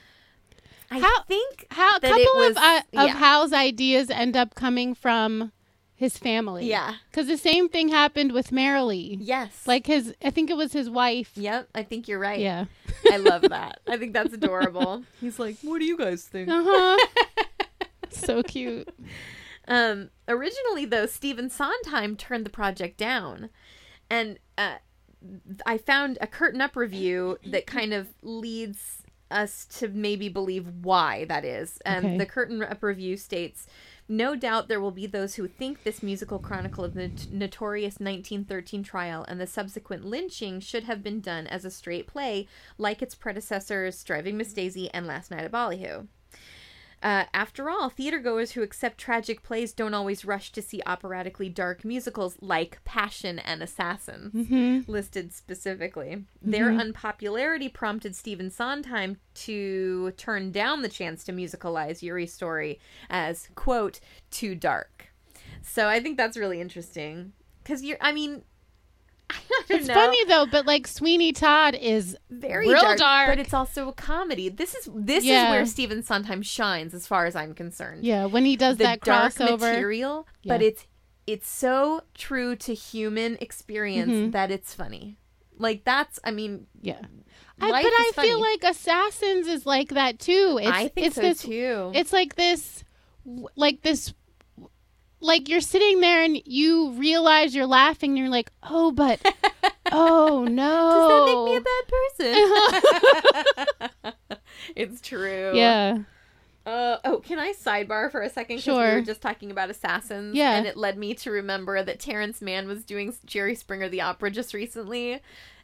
[0.92, 3.16] I How- think How a couple was, of uh, of yeah.
[3.16, 5.52] Hal's ideas end up coming from
[5.96, 6.66] his family.
[6.68, 6.96] Yeah.
[7.12, 9.18] Because the same thing happened with Marilee.
[9.20, 9.68] Yes.
[9.68, 11.32] Like his, I think it was his wife.
[11.36, 12.40] Yep, I think you're right.
[12.40, 12.66] Yeah.
[13.12, 13.82] I love that.
[13.88, 15.04] I think that's adorable.
[15.22, 17.08] He's like, "What do you guys think?" Uh huh.
[18.10, 18.88] so cute.
[19.70, 23.50] Um, originally, though, Stephen Sondheim turned the project down,
[24.10, 24.78] and uh,
[25.66, 31.26] I found a curtain up review that kind of leads us to maybe believe why
[31.26, 31.80] that is.
[31.86, 32.18] Um, Okay.
[32.18, 33.68] The curtain up review states.
[34.12, 38.82] No doubt there will be those who think this musical chronicle of the notorious 1913
[38.82, 42.48] trial and the subsequent lynching should have been done as a straight play,
[42.80, 46.08] like its predecessors, Driving Miss Daisy and Last Night at Ballyhoo.
[47.02, 51.86] Uh, after all, theatergoers who accept tragic plays don't always rush to see operatically dark
[51.86, 56.26] musicals like Passion and Assassins, listed specifically.
[56.42, 63.48] Their unpopularity prompted Stephen Sondheim to turn down the chance to musicalize Uhry's story as,
[63.56, 65.14] quote, too dark.
[65.62, 67.34] So I think that's really interesting.
[67.64, 68.44] Because you're, I mean,
[69.70, 73.30] It's know funny though, but like Sweeney Todd is very real dark, dark.
[73.30, 74.50] but it's also a comedy.
[74.50, 75.46] This is this Yeah.
[75.48, 78.04] is where Stephen Sondheim shines, as far as I'm concerned.
[78.04, 79.60] yeah when he does the that dark crossover.
[79.60, 80.88] material, but it's
[81.28, 84.32] it's so true to human experience Mm-hmm.
[84.32, 85.18] that it's funny.
[85.58, 87.02] Like that's, I mean, Yeah.
[87.62, 88.30] I, but I funny.
[88.30, 90.58] feel like Assassins is like that too.
[90.62, 91.92] It's, I think it's so this, too.
[91.94, 92.84] It's like this,
[93.56, 94.14] like this,
[95.22, 99.20] like you're sitting there and you realize you're laughing and you're like, oh, but,
[99.92, 100.66] oh no.
[100.94, 101.88] Does that make me a bad
[104.04, 104.44] person?
[104.76, 105.52] it's true.
[105.56, 106.00] Yeah.
[106.66, 108.58] Uh, oh, can I sidebar for a second?
[108.58, 108.96] 'Cause We Sure.
[108.96, 110.36] were just talking about assassins.
[110.36, 110.56] Yeah.
[110.56, 114.30] And it led me to remember that Terrence Mann was doing Jerry Springer the Opera
[114.30, 115.20] just recently,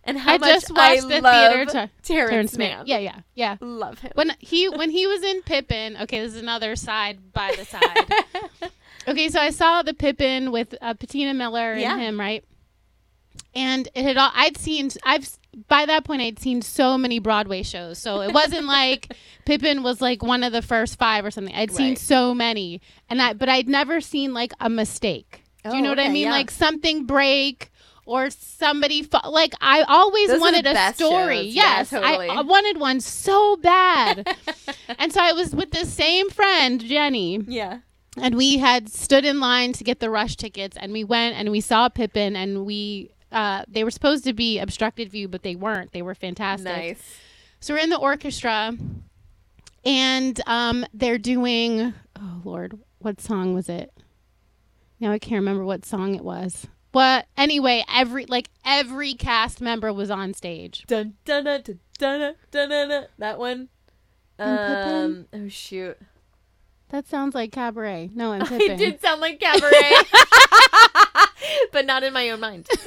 [0.05, 1.71] and how I much just watched I the love theater.
[1.71, 2.85] Ter- Terrence, Mann.
[2.85, 3.57] Yeah, yeah, yeah.
[3.59, 4.11] love him.
[4.15, 5.97] when he when he was in Pippin.
[6.01, 8.71] Okay, this is another side by the side.
[9.07, 11.97] okay, so I saw the Pippin with uh, Patina Miller and Yeah.
[11.97, 12.43] him, right?
[13.53, 15.29] and it had all I'd seen I've
[15.67, 17.97] by that point I'd seen so many Broadway shows.
[17.97, 19.13] So it wasn't like
[19.45, 21.55] Pippin was like one of the first 5 or something.
[21.55, 25.41] I'd seen so many and I but I'd never seen like a mistake.
[25.63, 26.25] Do you Oh, know what I mean?
[26.25, 26.31] yeah.
[26.31, 27.71] Like something break
[28.05, 31.37] or somebody fa- like I always Those wanted a story.
[31.45, 31.53] shows.
[31.55, 32.29] Yeah, Yes, totally.
[32.29, 34.35] I, I wanted one so bad.
[34.99, 37.79] and so I was with this same friend, Jenny, Yeah.
[38.21, 41.49] and we had stood in line to get the rush tickets and we went and
[41.51, 45.55] we saw Pippin and we uh, they were supposed to be obstructed view but they
[45.55, 47.15] weren't they were fantastic Nice.
[47.59, 48.71] so we're in the orchestra
[49.83, 53.91] and um, they're doing oh lord what song was it
[55.01, 59.91] now i can't remember what song it was but anyway every like every cast member
[59.91, 63.05] was on stage Dun dun dun dun dun dun dun, dun.
[63.17, 63.67] That one.
[64.39, 65.27] Um.
[65.33, 65.97] Oh shoot.
[66.89, 68.71] that sounds like cabaret no and Pippin.
[68.71, 69.91] It did sound like cabaret,
[71.71, 72.67] but not in my own mind.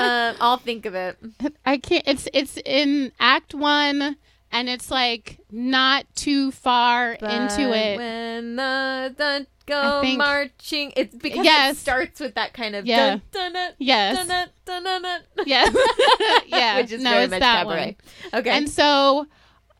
[0.00, 1.16] Um, I'll think of it.
[1.64, 2.02] I can't.
[2.06, 4.16] It's it's in Act One,
[4.50, 7.98] and it's like not too far into it.
[7.98, 11.76] When the dun go think- marching, it's because Yes.
[11.76, 13.18] it starts with that kind of Yeah.
[13.30, 14.16] dun, dun, Yes.
[14.16, 15.20] dun, dun, dun, dun, dun.
[15.46, 15.68] Yeah,
[16.46, 16.76] yeah.
[16.76, 17.96] which is no, very much that cabaret.
[18.30, 18.40] one.
[18.40, 18.50] Okay.
[18.50, 19.26] And so,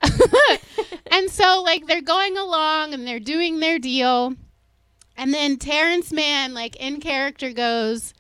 [1.11, 4.35] and so, like they're going along and they're doing their deal,
[5.17, 8.13] and then Terrence Mann, like in character, goes,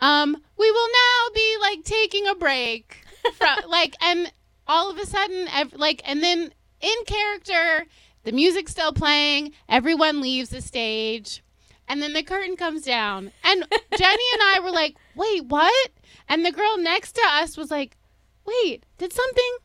[0.00, 3.04] "Um, we will now be like taking a break
[3.36, 4.30] from like," and
[4.66, 7.86] all of a sudden, ev- like, and then in character,
[8.24, 9.52] the music's still playing.
[9.68, 11.42] Everyone leaves the stage.
[11.86, 13.30] And then the curtain comes down.
[13.42, 13.64] And
[13.98, 15.90] Jenny and I were like, wait, what?
[16.28, 17.96] And the girl next to us was like,
[18.46, 19.56] wait, did something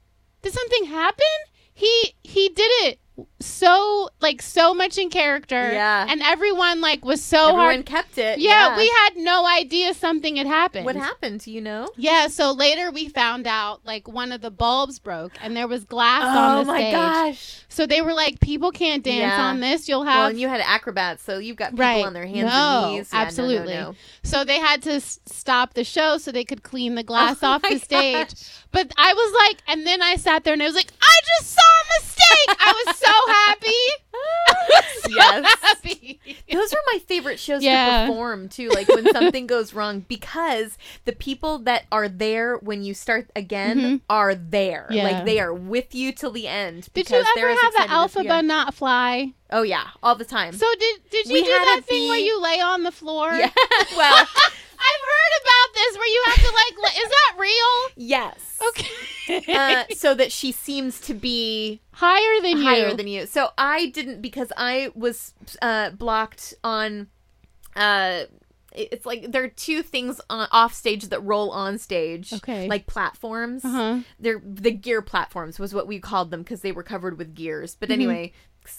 [0.42, 1.26] did something happen?
[1.74, 3.00] He he did it
[3.40, 5.72] so like so much in character.
[5.72, 6.06] Yeah.
[6.10, 7.50] And everyone like was so hard.
[7.54, 7.86] Everyone hard.
[7.86, 8.40] kept it.
[8.40, 10.86] Yeah, we had no idea something had happened.
[10.86, 11.46] What happened?
[11.48, 11.90] You know?
[11.98, 15.84] Yeah, so later we found out like one of the bulbs broke and there was
[15.86, 16.72] glass Oh on the.
[16.72, 16.92] Oh stage.
[16.94, 17.66] gosh.
[17.72, 19.42] So they were like, people can't dance Yeah.
[19.44, 19.88] on this.
[19.88, 20.16] You'll have.
[20.18, 22.06] Well, and you had acrobats, so you've got people Right.
[22.06, 23.10] on their hands No, and knees.
[23.14, 23.74] Yeah, no, no, absolutely.
[23.74, 23.96] no.
[24.24, 27.48] So they had to s- stop the show so they could clean the glass Oh
[27.52, 28.30] off the stage.
[28.30, 28.64] gosh.
[28.72, 31.54] But I was like, and then I sat there and I was like, I just
[31.54, 32.58] saw a mistake.
[32.60, 33.70] I was so happy.
[35.02, 35.46] So Yes.
[35.62, 36.20] happy.
[36.52, 38.02] Those are my favorite shows Yeah.
[38.06, 42.84] to perform too, like when something goes wrong, because the people that are there when
[42.84, 44.84] you start again are there.
[44.90, 44.94] Mm-hmm.
[44.94, 45.04] Yeah.
[45.04, 46.84] Like they are with you till the end.
[46.84, 48.42] Did because you ever have the excited as we alpha are.
[48.44, 49.34] not fly?
[49.52, 50.54] Oh yeah, all the time.
[50.54, 53.32] So did did you We do that thing where you lay on the floor?
[53.34, 53.50] yeah.
[53.98, 56.78] well, I've heard about this where you have to like.
[56.78, 57.92] li- Is that real?
[57.96, 58.60] yes.
[58.70, 59.54] Okay.
[59.54, 62.64] Uh, so that she seems to be higher than you.
[62.64, 63.26] higher than you.
[63.28, 67.08] So I didn't because I was uh, blocked on.
[67.76, 68.24] Uh,
[68.76, 72.32] it's like there are two things on off stage that roll on stage.
[72.34, 72.68] Okay.
[72.68, 73.64] Like platforms.
[73.66, 74.00] Uh-huh.
[74.20, 77.76] They're the gear platforms was what we called them because they were covered with gears.
[77.76, 78.34] But anyway.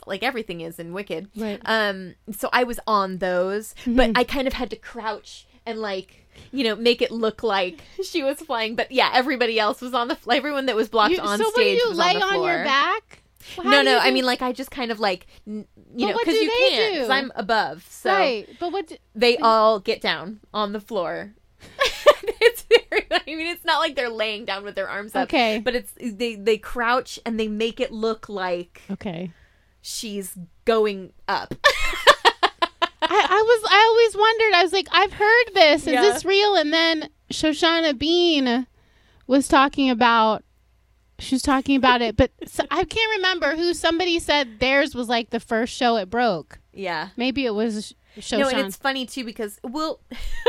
[0.07, 1.43] Like everything is in Wicked, Mm-hmm.
[1.43, 1.61] Right.
[1.65, 2.11] Mm-hmm.
[2.31, 6.27] Um, so I was on those, but I kind of had to crouch and like,
[6.53, 8.77] you know, make it look like she was flying.
[8.77, 10.17] But yeah, everybody else was on the.
[10.31, 13.20] Everyone that was blocked You- on so stage when you lay on floor your back.
[13.57, 13.93] How no, no.
[13.93, 16.51] you I mean, like I just kind of like n- you But know because you
[16.51, 17.11] can't because?
[17.11, 18.89] I'm above, so right, but what?
[18.89, 21.33] Do, they all get down on the floor.
[22.41, 23.07] it's very.
[23.11, 25.25] I mean, it's not like they're laying down with their arms up.
[25.25, 25.59] Okay.
[25.65, 29.31] but it's they they crouch and they make it look like okay.
[29.83, 31.55] she's going up.
[33.03, 34.55] I, I was I always wondered.
[34.59, 35.87] I was like, I've heard this.
[35.87, 36.03] Is Yeah.
[36.03, 36.55] this real?
[36.55, 38.67] And then Shoshana Bean
[39.27, 40.45] was talking about.
[41.21, 43.75] She was talking about it, but so, I can't remember who.
[43.75, 46.59] Somebody said theirs was like the first show it broke.
[46.73, 47.09] yeah.
[47.17, 48.39] Maybe it was Shoshana.
[48.41, 50.01] No, and it's funny too because well,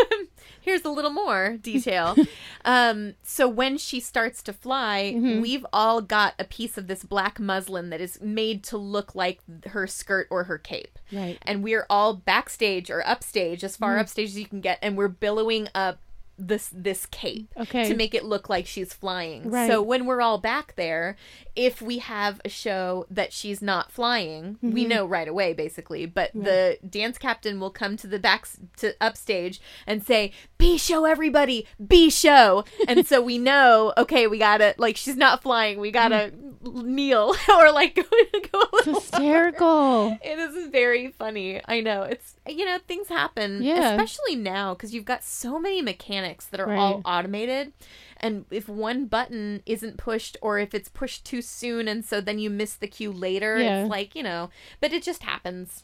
[0.61, 2.15] here's a little more detail.
[2.65, 5.41] um, so when she starts to fly, Mm-hmm.
[5.41, 9.39] we've all got a piece of this black muslin that is made to look like
[9.67, 10.97] her skirt or her cape.
[11.11, 11.37] Right.
[11.43, 13.83] And we're all backstage or upstage, as Mm-hmm.
[13.83, 15.99] far upstage as you can get, and we're billowing up
[16.37, 17.87] this this cape Okay.
[17.87, 19.49] to make it look like she's flying.
[19.51, 19.69] Right.
[19.69, 21.15] So when we're all back there,
[21.55, 24.71] if we have a show that she's not flying, Mm-hmm.
[24.71, 28.95] we know right away basically, but the dance captain will come to the back to
[29.01, 34.57] upstage and say, "B show everybody, B show." and so we know, okay, we got
[34.57, 36.31] to like she's not flying, we got to
[36.63, 38.01] kneel or like go
[38.51, 40.17] go a It's little hysterical.
[40.23, 41.61] it is very funny.
[41.65, 42.03] I know.
[42.03, 43.61] It's you know, things happen.
[43.63, 43.91] Yeah.
[43.91, 46.20] Especially now because you've got so many mechanics
[46.51, 47.73] that are all automated.
[48.17, 52.37] And if one button isn't pushed or if it's pushed too soon and so then
[52.39, 53.81] you miss the cue later, Yeah.
[53.83, 55.83] it's like, you know, but it just happens.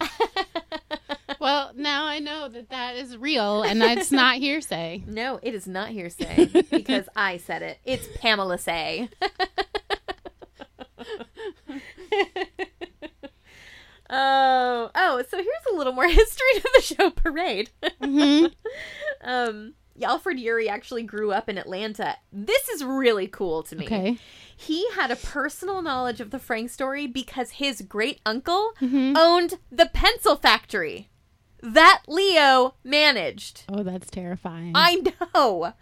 [1.40, 5.04] Well, now I know that that is real and that's not hearsay.
[5.06, 7.78] No, it is not hearsay because I said it.
[7.84, 9.08] It's Pamela say.
[14.10, 17.70] Oh, oh, so here's a little more history to the show Parade.
[19.22, 22.16] um, Alfred Uhry actually grew up in Atlanta.
[22.32, 23.86] This is really cool to me.
[23.86, 24.18] Okay.
[24.56, 29.86] He had a personal knowledge of the Frank story because his great uncle owned the
[29.86, 31.08] pencil factory
[31.62, 33.64] that Leo managed.
[33.68, 34.72] Oh, that's terrifying.
[34.74, 35.02] I
[35.34, 35.74] know.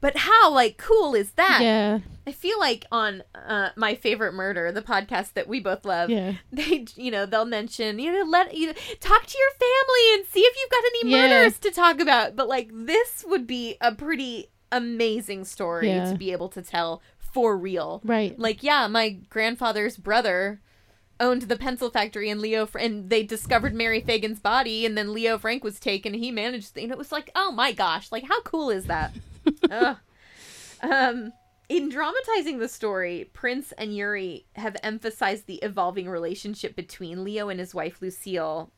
[0.00, 1.60] But how like cool is that?
[1.62, 1.98] yeah.
[2.26, 6.34] I feel like on uh, my favorite murder, the podcast that we both love, Yeah.
[6.52, 10.26] they you know they'll mention you know let you know, talk to your family and
[10.26, 11.28] see if you've got any Yeah.
[11.42, 12.36] murders to talk about.
[12.36, 16.10] But like this would be a pretty amazing story Yeah.
[16.10, 18.00] to be able to tell for real.
[18.04, 18.38] Right.
[18.38, 20.60] Like yeah, my grandfather's brother
[21.18, 25.12] owned the pencil factory and Leo Fr- and they discovered Mary Fagan's body and then
[25.12, 28.24] Leo Frank was taken and he managed and it was like oh my gosh like
[28.24, 29.12] how cool is that
[30.82, 31.32] Um
[31.68, 37.60] in dramatizing the story Prince and Uhry have emphasized the evolving relationship between Leo and
[37.60, 38.72] his wife Lucille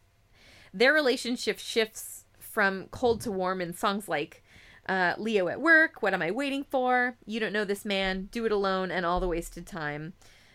[0.75, 4.43] their relationship shifts from cold to warm in songs like
[4.89, 7.17] uh, Leo at work, What Am I Waiting For?
[7.25, 10.15] You Don't Know This Man, Do It Alone, and All the Wasted Time.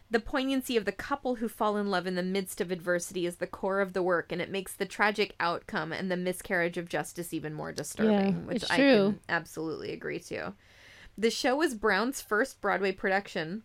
[0.10, 3.38] The poignancy of the couple who fall in love in the midst of adversity is
[3.38, 6.88] the core of the work, and it makes the tragic outcome and the miscarriage of
[6.88, 10.54] justice even more disturbing, Yeah, which I can absolutely agree to.
[11.18, 13.64] The show was Brown's first Broadway production.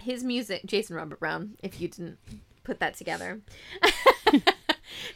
[0.00, 2.18] His music, Jason Robert Brown, if you didn't
[2.64, 3.40] put that together.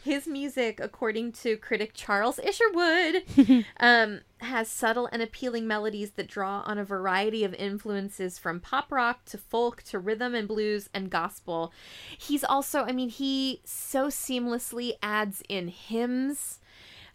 [0.03, 6.61] His music, according to critic Charles Isherwood, um, has subtle and appealing melodies that draw
[6.65, 11.09] on a variety of influences from pop rock to folk to rhythm and blues and
[11.09, 11.73] gospel.
[12.17, 16.59] He's also, I mean, he so seamlessly adds in hymns.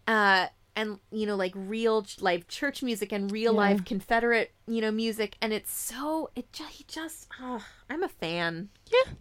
[0.06, 0.46] Uh,
[0.76, 3.58] and you know like real live church music and real Yeah.
[3.58, 8.08] live confederate you know music and it's so it just he just oh, i'm a
[8.08, 9.12] fan Yeah.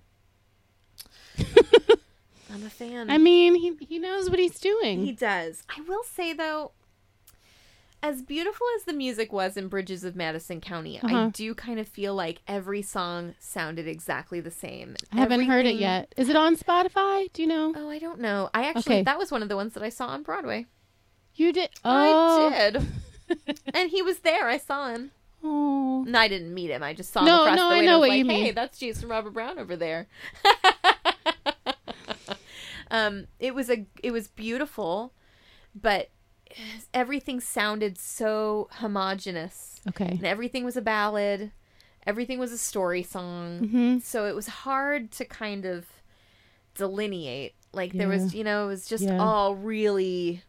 [2.54, 5.06] I'm a fan I mean, he he knows what he's doing.
[5.06, 5.64] He does.
[5.70, 6.72] I will say though,
[8.02, 11.30] as beautiful as the music was in Bridges of Madison County, I Uh-huh.
[11.34, 14.96] do kind of feel like every song sounded exactly the same.
[15.12, 16.14] I haven't heard it yet.
[16.18, 17.32] Is it on Spotify?
[17.34, 17.74] Do you know?
[17.76, 18.50] Oh, I don't know.
[18.54, 19.04] I actually Okay.
[19.04, 20.66] that was one of the ones that I saw on Broadway.
[21.36, 21.70] You did.
[21.86, 22.50] Oh.
[22.54, 22.86] I did.
[23.74, 24.48] and he was there.
[24.48, 25.12] I saw him.
[25.44, 26.04] Oh.
[26.08, 26.84] No, I didn't meet him.
[26.84, 27.82] I just saw him No, across no, the way.
[27.82, 28.56] I know what you like, Hey, mean.
[28.56, 30.08] that's Jason Robert Brown over there.
[32.92, 35.14] um, it was a it was beautiful,
[35.76, 36.10] but
[36.94, 40.08] everything sounded so homogenous, Okay.
[40.08, 41.52] and everything was a ballad.
[42.08, 44.02] Everything was a story song, Mhm.
[44.02, 45.86] so it was hard to kind of
[46.76, 47.54] delineate.
[47.74, 49.20] Like there was, you know, it was just Yeah.
[49.22, 50.42] all really.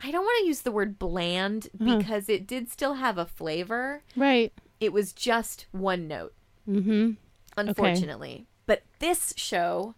[0.00, 1.98] I don't want to use the word bland Uh-huh.
[1.98, 4.52] because it did still have a flavor Right.
[4.80, 6.34] it was just one note,
[6.68, 7.12] Mm-hmm.
[7.56, 8.46] unfortunately.
[8.66, 9.94] But this show,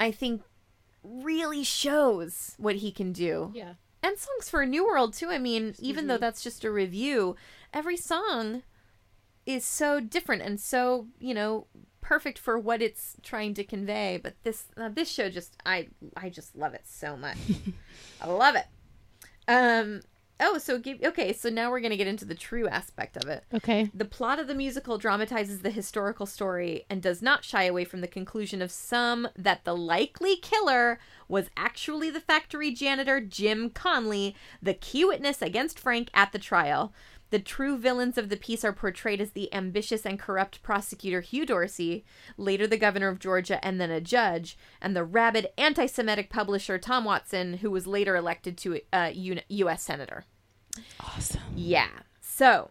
[0.00, 0.42] I think,
[1.04, 3.52] really shows what he can do.
[3.54, 3.74] Yeah.
[4.02, 5.28] And songs for a New World, too.
[5.28, 7.36] I mean, even though that's just a review,
[7.72, 8.62] every song
[9.46, 11.66] is so different and so, you know,
[12.00, 14.18] perfect for what it's trying to convey.
[14.22, 17.38] But this uh, this show just I I just love it so much.
[18.20, 18.66] I love it.
[19.46, 20.00] Um
[20.40, 23.28] oh, so give, okay, so now we're going to get into the true aspect of
[23.28, 23.44] it.
[23.54, 23.90] Okay.
[23.94, 28.00] The plot of the musical dramatizes the historical story and does not shy away from
[28.00, 30.98] the conclusion of some that the likely killer
[31.28, 36.92] was actually the factory janitor Jim Conley, the key witness against Frank at the trial.
[37.30, 41.46] The true villains of the piece are portrayed as the ambitious and corrupt prosecutor Hugh
[41.46, 42.04] Dorsey,
[42.36, 46.78] later the governor of Georgia and then a judge, and the rabid anti Semitic publisher
[46.78, 49.82] Tom Watson, who was later elected to a U- U.S.
[49.82, 50.24] Senator.
[50.98, 51.40] Awesome.
[51.54, 51.90] Yeah.
[52.20, 52.70] So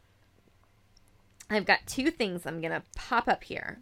[1.50, 3.80] I've got two things I'm going to pop up here.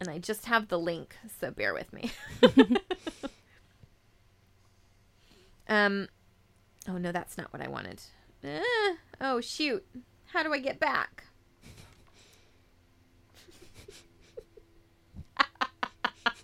[0.00, 2.10] And I just have the link, so bear with me.
[5.68, 6.08] um
[6.88, 8.02] Oh no, that's not what I wanted.
[8.42, 8.60] Eh,
[9.20, 9.84] oh shoot.
[10.32, 11.24] How do I get back?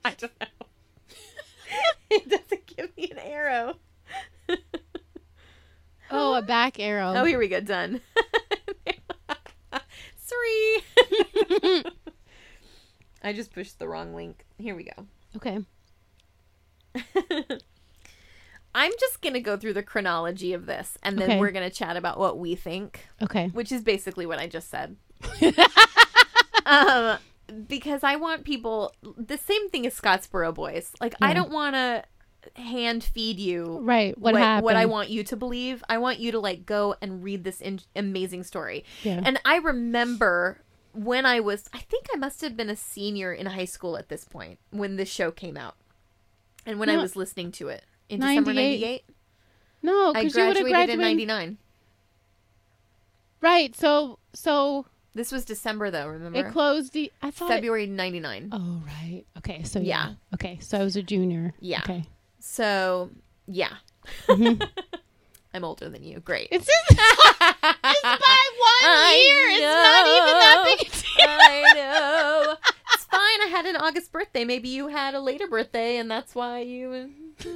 [0.04, 0.46] I don't know.
[2.10, 3.76] it doesn't give me an arrow.
[6.10, 7.12] Oh, a back arrow.
[7.14, 7.60] Oh, here we go.
[7.60, 8.00] Done.
[10.16, 10.82] Sorry.
[13.22, 14.46] I just pushed the wrong link.
[14.56, 15.06] Here we go.
[15.36, 15.58] Okay.
[18.74, 21.40] I'm just going to go through the chronology of this and then Okay.
[21.40, 23.48] we're going to chat about what we think, Okay.
[23.48, 24.96] which is basically what I just said.
[26.66, 27.18] um
[27.66, 30.92] because I want people the same thing as Scottsboro boys.
[31.00, 31.34] Like I Yeah.
[31.34, 32.04] don't want to
[32.60, 35.82] hand feed you Right, what what I want you to believe.
[35.88, 38.84] I want you to like go and read this in- amazing story.
[39.02, 39.22] Yeah.
[39.24, 40.60] And I remember
[40.92, 44.08] when I was I think I must have been a senior in high school at
[44.08, 45.74] this point when this show came out.
[46.66, 48.80] And when I was listening to it in December 98?
[48.80, 49.04] 98,
[49.82, 51.58] No, I because you would have graduated in 99.
[53.40, 53.76] Right.
[53.76, 56.38] So so This was December though, remember?
[56.38, 56.92] it closed.
[56.92, 57.48] The, I thought.
[57.48, 58.48] February 99.
[58.52, 59.24] oh right.
[59.38, 59.62] Okay.
[59.62, 60.08] So Yeah.
[60.08, 60.14] yeah.
[60.34, 60.58] Okay.
[60.60, 61.54] So I was a junior.
[61.60, 61.80] Yeah.
[61.80, 62.04] Okay.
[62.40, 63.10] So,
[63.46, 63.74] yeah.
[64.26, 64.62] Mm-hmm.
[65.54, 66.20] I'm older than you.
[66.20, 66.48] Great.
[66.52, 69.48] It's just it's by one I year.
[69.50, 71.28] It's not even that big a deal.
[71.28, 72.56] I know.
[73.10, 73.42] Fine.
[73.42, 74.44] I had an August birthday.
[74.44, 77.10] Maybe you had a later birthday, and that's why you.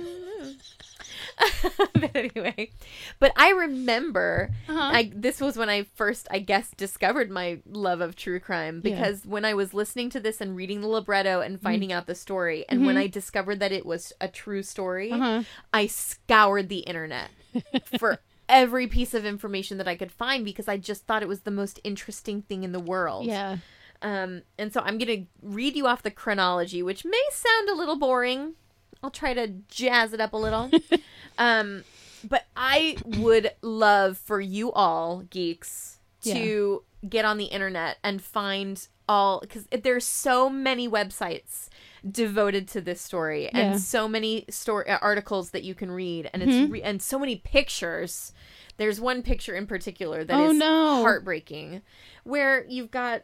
[1.94, 2.70] but anyway,
[3.18, 4.80] but I remember Uh-huh.
[4.80, 8.94] I this was when I first, I guess, discovered my love of true crime Yeah.
[8.94, 12.14] because when I was listening to this and reading the libretto and finding out the
[12.14, 15.22] story, and when I discovered that it was a true story, Mm-hmm.
[15.22, 15.42] Uh-huh.
[15.72, 17.30] I scoured the internet
[17.98, 21.40] for every piece of information that I could find because I just thought it was
[21.40, 23.26] the most interesting thing in the world.
[23.26, 23.58] Yeah.
[24.02, 27.74] Um, and so I'm going to read you off the chronology, which may sound a
[27.74, 28.54] little boring.
[29.02, 30.70] I'll try to jazz it up a little.
[31.38, 31.84] um,
[32.28, 38.86] but I would love for you all, geeks, to get on the internet and find
[39.08, 41.68] all, because there's so many websites
[42.08, 46.42] devoted to this story and so many story uh, articles that you can read and
[46.42, 48.32] it's re- and so many pictures
[48.76, 51.02] there's one picture in particular that is Oh, no.
[51.02, 51.80] heartbreaking
[52.24, 53.22] where you've got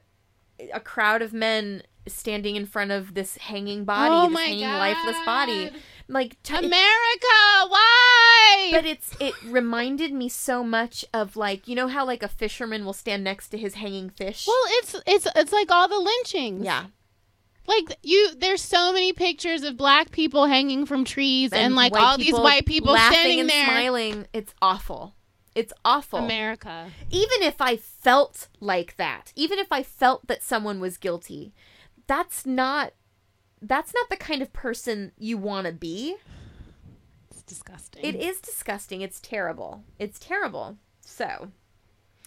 [0.72, 5.16] a crowd of men standing in front of this hanging body, Oh this hanging lifeless
[5.26, 5.70] body.
[6.10, 7.36] Like t- America,
[7.68, 8.70] why?
[8.72, 12.86] but it's it reminded me so much of like you know how like a fisherman
[12.86, 14.46] will stand next to his hanging fish.
[14.46, 16.64] well, it's it's it's like all the lynchings.
[16.64, 16.86] yeah,
[17.66, 22.16] Like you, there's so many pictures of black people hanging from trees, and, like all
[22.16, 23.66] these white people standing and there.
[23.66, 24.26] smiling.
[24.32, 25.14] It's awful.
[25.54, 26.20] It's awful.
[26.20, 26.90] America.
[27.10, 31.52] even if I felt like that, even if I felt that someone was guilty,
[32.06, 32.92] that's not
[33.60, 36.16] that's not the kind of person you want to be.
[37.30, 38.04] It's disgusting.
[38.04, 39.00] It is disgusting.
[39.00, 39.82] It's terrible.
[39.98, 40.76] It's terrible.
[41.00, 41.48] So,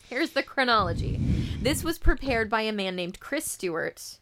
[0.10, 1.20] here's the chronology.
[1.62, 4.18] This was prepared by a man named Chris Stewart,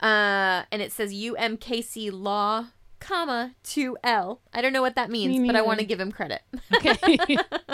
[0.00, 2.68] uh, and it says UMKC Law,
[3.00, 4.40] comma two L.
[4.52, 6.42] I don't know what that means, Me but I want to give him credit.
[6.74, 7.36] Okay.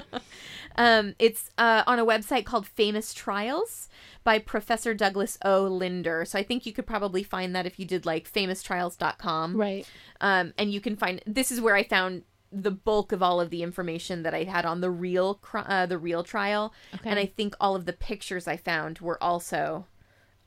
[0.77, 3.89] Um, it's uh, on a website called Famous Trials
[4.25, 5.62] by Professor Douglas O.
[5.64, 6.25] Linder.
[6.25, 9.57] So I think you could probably find that if you did like famoustrials.com.
[9.57, 9.87] right.
[10.21, 13.51] Um, and you can find this is where I found the bulk of all of
[13.51, 16.75] the information that I had on the real uh, the real trial.
[16.95, 17.09] Okay.
[17.09, 19.87] And I think all of the pictures I found were also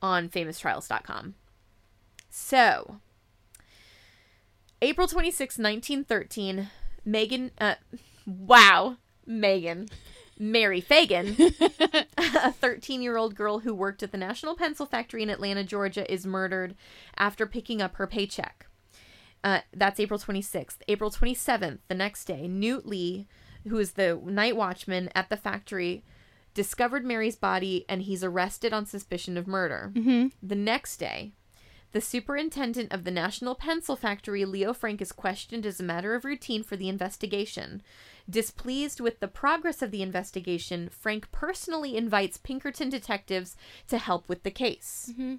[0.02, 1.34] on famoustrials.com.
[2.28, 3.00] So,
[4.82, 6.68] April 26, 1913,
[7.04, 7.76] Megan, uh,
[8.26, 9.88] wow, Megan,
[10.38, 11.36] Mary Fagan,
[12.18, 16.10] a 13 year old girl who worked at the National Pencil Factory in Atlanta, Georgia,
[16.12, 16.74] is murdered
[17.16, 18.66] after picking up her paycheck.
[19.42, 20.78] Uh, that's April 26th.
[20.88, 23.26] April 27th, the next day, Newt Lee,
[23.68, 26.02] who is the night watchman at the factory,
[26.54, 29.92] discovered Mary's body and he's arrested on suspicion of murder.
[30.42, 31.32] The next day,
[31.92, 36.24] the superintendent of the National Pencil Factory, Leo Frank, is questioned as a matter of
[36.24, 37.82] routine for the investigation.
[38.28, 43.56] Displeased with the progress of the investigation, Frank personally invites Pinkerton detectives
[43.88, 45.10] to help with the case.
[45.12, 45.34] Mm-hmm.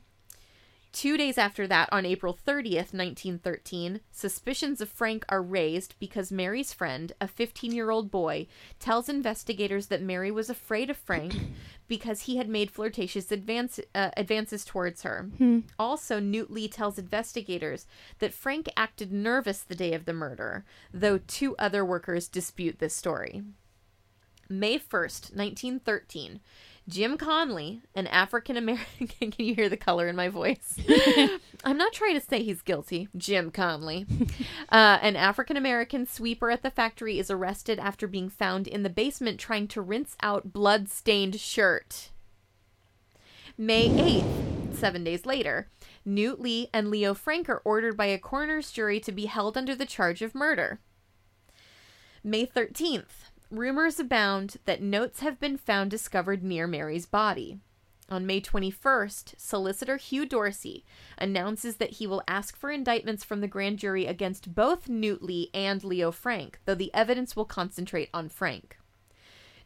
[0.95, 6.71] Two days after that, on April 30th, 1913, suspicions of Frank are raised because Mary's
[6.71, 8.47] friend, a 15 year old boy,
[8.79, 11.35] tells investigators that Mary was afraid of Frank
[11.89, 15.29] because he had made flirtatious advance, uh, advances towards her.
[15.77, 17.87] Also, Newt Lee tells investigators
[18.19, 22.95] that Frank acted nervous the day of the murder, though two other workers dispute this
[22.95, 23.43] story.
[24.47, 26.39] May 1st, 1913,
[26.87, 29.07] Jim Conley, an African American.
[29.31, 30.77] Can you hear the color in my voice?
[31.63, 33.07] I'm not trying to say he's guilty.
[33.17, 34.05] Jim Conley,
[34.69, 38.89] uh, an African American sweeper at the factory, is arrested after being found in the
[38.89, 42.11] basement trying to rinse out blood stained shirt.
[43.57, 45.69] May 8th, seven days later,
[46.03, 49.73] Newt Lee and Leo Frank are ordered by a coroner's jury to be held under
[49.73, 50.79] the charge of murder.
[52.23, 57.59] May 13th, rumors abound that notes have been found discovered near Mary's body.
[58.07, 60.85] On May 21st, solicitor Hugh Dorsey
[61.17, 65.49] announces that he will ask for indictments from the grand jury against both Newt Lee
[65.53, 68.77] and Leo Frank, though the evidence will concentrate on Frank.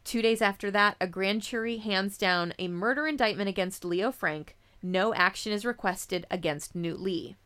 [0.04, 4.56] Two days after that, a grand jury hands down a murder indictment against Leo Frank.
[4.82, 7.36] No action is requested against Newt Lee.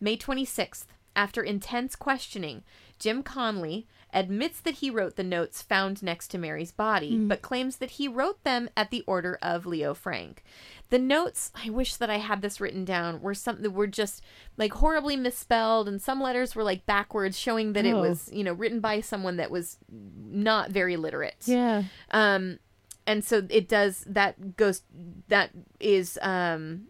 [0.00, 0.86] May 26th,
[1.16, 2.62] after intense questioning,
[3.00, 7.76] Jim Conley admits that he wrote the notes found next to Mary's body, but claims
[7.76, 10.42] that he wrote them at the order of Leo Frank.
[10.90, 14.22] The notes, I wish that I had this written down, were some that were just
[14.56, 18.00] like horribly misspelled, and some letters were like backwards, showing that it Oh.
[18.00, 21.42] was, you know, written by someone that was not very literate.
[21.44, 21.82] Yeah.
[22.10, 22.58] Um,
[23.06, 24.82] and so it does that goes
[25.28, 25.50] that
[25.80, 26.88] is um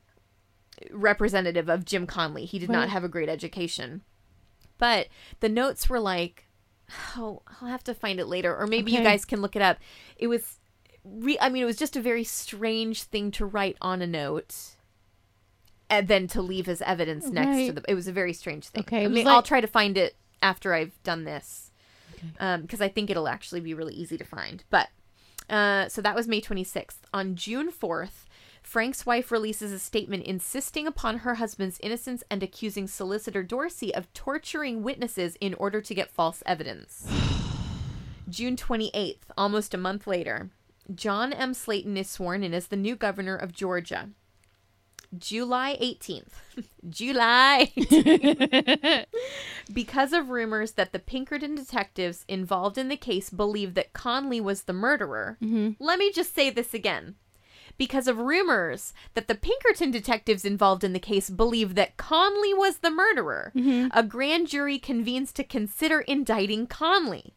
[0.93, 2.45] representative of Jim Conley.
[2.45, 4.03] He did not have a great education,
[4.79, 5.09] but
[5.41, 6.45] the notes were like,
[7.17, 9.79] oh, I'll have to find it later, or maybe you guys can look it up.
[10.17, 10.59] It was,
[11.05, 14.55] re- I mean, it was just a very strange thing to write on a note.
[15.91, 17.75] And then to leave as evidence next to Right.
[17.75, 17.83] the.
[17.89, 18.83] It was a very strange thing.
[18.83, 21.71] Okay, I mean, I'll try to find it after I've done this,
[22.61, 24.65] because I think it'll actually be really easy to find.
[24.69, 24.89] But
[25.49, 26.99] uh, so that was May 26th.
[27.15, 28.27] On June 4th,
[28.69, 34.13] Frank's wife releases a statement insisting upon her husband's innocence and accusing solicitor Dorsey of
[34.13, 37.11] torturing witnesses in order to get false evidence.
[38.29, 40.51] June 28th, almost a month later,
[40.95, 41.55] John M.
[41.55, 44.11] Slaton is sworn in as the new governor of Georgia.
[45.17, 46.33] July 18th.
[46.91, 47.73] July.
[47.75, 49.07] 18th.
[49.73, 54.65] because of rumors that the Pinkerton detectives involved in the case believe that Conley was
[54.65, 55.39] the murderer.
[55.43, 55.83] Mm-hmm.
[55.83, 57.15] Let me just say this again.
[57.79, 62.79] Because of rumors that the Pinkerton detectives involved in the case believe that Conley was
[62.79, 63.89] the murderer, mm-hmm.
[63.97, 67.35] a grand jury convenes to consider indicting Conley.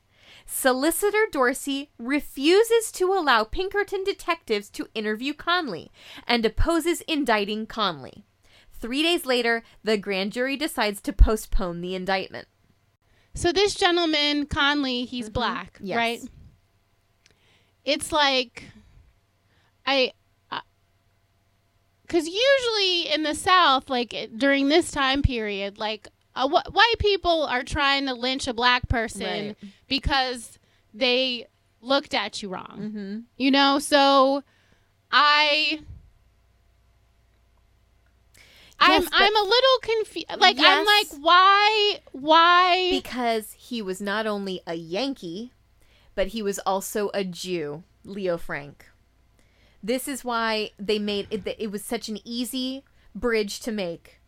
[0.48, 5.92] Solicitor Dorsey refuses to allow Pinkerton detectives to interview Conley
[6.28, 8.26] and opposes indicting Conley.
[8.74, 12.48] Three days later, the grand jury decides to postpone the indictment.
[13.36, 15.34] So this gentleman, Conley, he's mm-hmm.
[15.34, 15.96] black, Yes.
[15.96, 16.22] right?
[17.86, 18.66] It's like
[19.86, 20.14] I
[22.12, 27.44] cuz usually in the south like during this time period like uh, wh- white people
[27.44, 29.56] are trying to lynch a black person Right.
[29.88, 30.60] because
[30.94, 31.48] they
[31.82, 32.78] looked at you wrong.
[32.80, 33.20] Mm-hmm.
[33.38, 34.44] You know, so
[35.12, 35.80] I
[38.80, 40.28] I'm I'm a little confused.
[40.40, 45.52] Like I'm like why why Because he was not only a Yankee,
[46.16, 48.86] but he was also a Jew, Leo Frank.
[49.84, 52.84] This is why they made it, it was such an easy
[53.16, 54.20] bridge to make.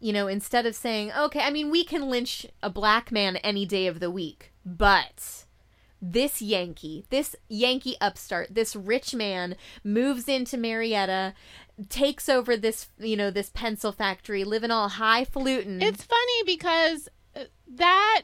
[0.00, 3.64] You know, instead of saying, okay, I mean, we can lynch a black man any
[3.64, 5.44] day of the week, but
[6.00, 9.54] this Yankee, this Yankee upstart, this rich man
[9.84, 11.34] moves into Marietta,
[11.88, 15.80] takes over this, you know, this pencil factory, living all highfalutin.
[15.80, 18.22] It's funny because uh, that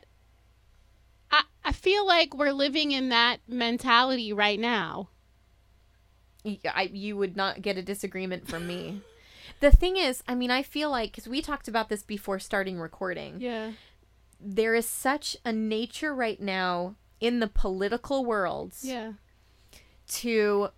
[1.30, 5.10] I, I feel like we're living in that mentality right now.
[6.44, 9.02] I, you would not get a disagreement from me.
[9.60, 12.78] the thing is, I mean, I feel like because we talked about this before starting
[12.78, 13.72] recording, Yeah.
[14.40, 18.84] there is such a nature right now in the political worlds.
[18.84, 19.12] Yeah.
[20.08, 20.70] to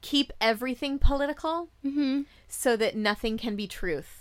[0.00, 2.26] keep everything political Mhm.
[2.48, 4.17] so that nothing can be truth.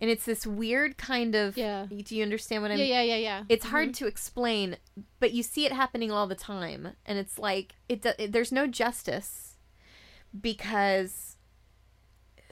[0.00, 1.56] And it's this weird kind of.
[1.58, 1.86] Yeah.
[1.90, 2.78] Do you understand what I'm?
[2.78, 3.42] Yeah, yeah, yeah, yeah.
[3.48, 4.76] it's hard to explain
[5.18, 8.66] but you see it happening all the time and it's like it, it there's no
[8.66, 9.56] justice
[10.38, 11.36] because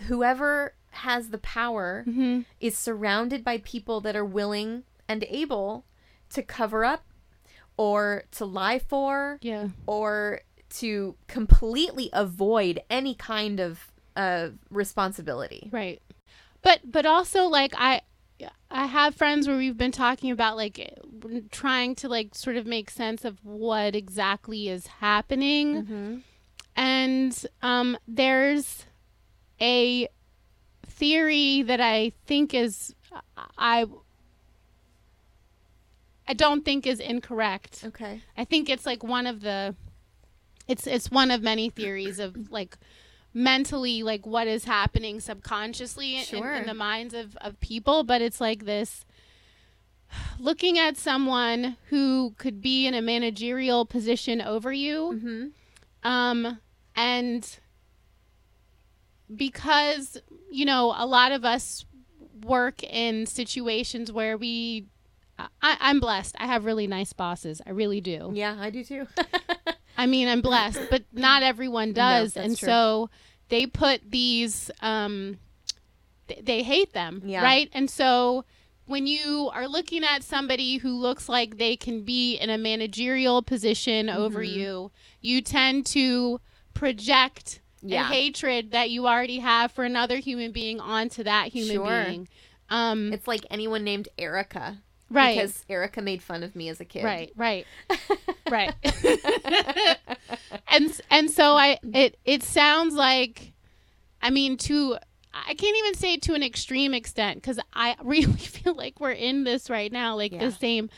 [0.07, 2.41] whoever has the power Mm-hmm.
[2.61, 5.85] is surrounded by people that are willing and able
[6.31, 7.05] to cover up
[7.77, 9.69] or to lie for Yeah.
[9.87, 10.41] or
[10.81, 16.03] to completely avoid any kind of uh, responsibility Right.
[16.69, 18.03] But but also like I
[18.71, 20.99] I have friends where we've been talking about like
[21.51, 26.23] trying to like sort of make sense of what exactly is happening.
[26.77, 28.85] And um there's
[29.59, 30.09] a
[30.87, 32.95] theory that I think is
[33.57, 33.87] I
[36.27, 37.83] I don't think is incorrect.
[37.87, 39.75] okay I think it's like one of the
[40.67, 42.77] it's it's one of many theories of like
[43.35, 48.21] mentally like what is happening subconsciously in- in, in the minds of, of people but
[48.23, 49.05] it's like this
[50.39, 55.13] looking at someone who could be in a managerial position over you
[56.03, 56.59] um
[56.97, 57.59] and
[59.35, 60.17] because
[60.51, 61.85] you know a lot of us
[62.45, 64.87] work in situations where we
[65.63, 66.35] I, I'm blessed.
[66.41, 67.61] I have really nice bosses.
[67.65, 68.33] I really do.
[68.35, 69.07] yeah i do too
[69.99, 72.67] I mean, I'm blessed, but not everyone does, that's and true.
[72.69, 73.11] so
[73.49, 74.71] they put these.
[74.81, 75.39] Um,
[76.29, 77.43] th- they hate them, Yeah.
[77.43, 77.69] right?
[77.73, 78.45] And so
[78.87, 83.43] when you are looking at somebody who looks like they can be in a managerial
[83.43, 84.59] position over Mm-hmm.
[84.61, 84.91] you,
[85.21, 86.41] you tend to
[86.75, 88.03] project Yeah.
[88.09, 92.05] a hatred that you already have for another human being onto that human Sure.
[92.05, 92.29] being.
[92.71, 94.79] Um, It's like anyone named Erica.
[95.11, 95.37] Right.
[95.37, 97.05] Because Erica made fun of me as a kid.
[97.05, 97.67] Right, right,
[98.51, 98.75] right.
[100.69, 103.53] and and so I it it sounds like,
[104.23, 104.97] I mean, to
[105.33, 109.45] I can't even say to an extreme extent because I really feel like we're in
[109.45, 110.41] this right now, like Yeah.
[110.47, 110.91] the same.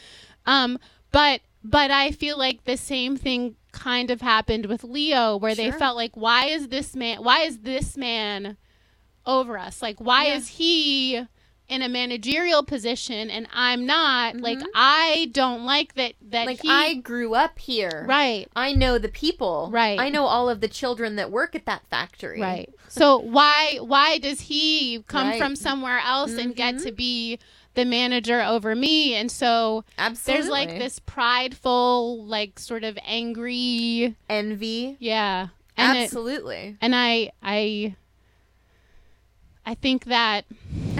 [0.46, 0.78] Um,
[1.12, 5.70] but but I feel like the same thing kind of happened with Leo, where they
[5.70, 7.22] felt like, why is this man?
[7.22, 8.56] Why is this man
[9.26, 9.82] over us?
[9.82, 10.36] Like, why Yeah.
[10.36, 11.26] is he?
[11.70, 16.46] In a managerial position and I'm not like I don't like that that Mm-hmm.
[16.48, 18.04] Like he I grew up here.
[18.08, 19.68] right I know the people.
[19.72, 19.98] Right.
[19.98, 22.40] I know all of the children that work at that factory.
[22.40, 25.38] right so why why does he come Right.
[25.38, 26.82] from somewhere else and get Mhm.
[26.84, 27.38] to be
[27.74, 30.40] the manager over me and so Absolutely.
[30.42, 34.96] there's like this prideful like sort of angry envy.
[34.98, 36.76] yeah and it, Absolutely.
[36.80, 37.94] and I I
[39.64, 40.44] I think that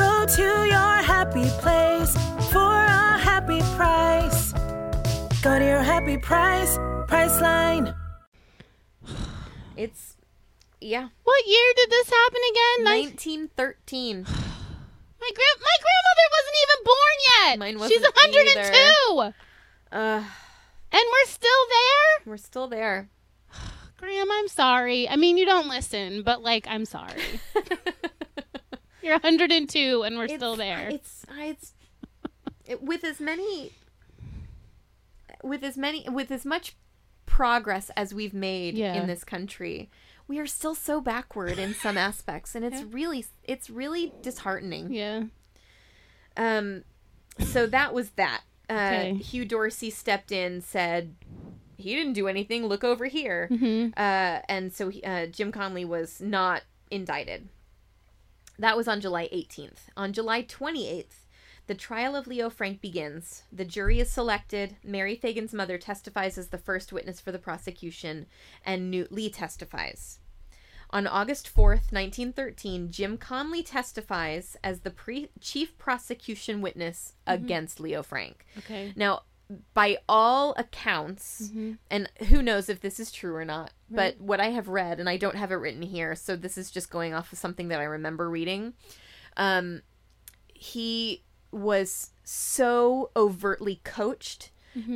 [0.00, 2.16] Go to your happy place
[2.50, 4.52] for a happy price.
[5.42, 7.94] Go to your happy price, Priceline.
[9.76, 10.16] It's
[10.80, 11.08] yeah.
[11.24, 14.22] what year did this happen again 1913.
[14.22, 19.20] my grand my grandmother wasn't even born yet Mine wasn't She's 102
[19.92, 20.24] Uh,
[20.92, 23.10] and we're still there we're still there.
[23.98, 25.06] Graham, I'm sorry.
[25.10, 27.20] I mean, you don't listen, but like, I'm sorry.
[29.02, 30.88] You're 102 and we're still there.
[30.90, 31.72] It's it's
[32.66, 33.72] it, with as many
[35.42, 36.76] with as many with as much
[37.26, 38.94] progress as we've made Yeah.
[38.94, 39.90] in this country.
[40.28, 42.86] We are still so backward in some aspects and it's Yeah.
[42.90, 44.92] really it's really disheartening.
[44.92, 45.24] yeah.
[46.36, 46.84] Um
[47.38, 48.42] so that was that.
[48.68, 49.14] Uh Okay.
[49.14, 51.14] Hugh Dorsey stepped in said
[51.76, 52.66] he didn't do anything.
[52.66, 53.48] Look over here.
[53.50, 53.94] Mhm.
[53.96, 57.48] Uh, and so he, uh, Jim Conley was not indicted.
[58.60, 59.88] That was on July 18th.
[59.96, 61.24] On July 28th,
[61.66, 63.44] the trial of Leo Frank begins.
[63.50, 64.76] The jury is selected.
[64.84, 68.26] Mary Fagan's mother testifies as the first witness for the prosecution,
[68.62, 70.18] and Newt Lee testifies.
[70.90, 77.42] On August 4th, 1913, Jim Conley testifies as the pre- chief prosecution witness mm-hmm.
[77.42, 78.44] against Leo Frank.
[78.58, 78.92] Okay.
[78.94, 79.22] Now,
[79.74, 81.72] by all accounts, Mm-hmm.
[81.90, 85.08] and who knows if this is true or not, but what I have read, and
[85.08, 87.80] I don't have it written here, so this is just going off of something that
[87.80, 88.74] I remember reading.
[89.36, 89.82] Um,
[90.54, 94.50] he was so overtly coached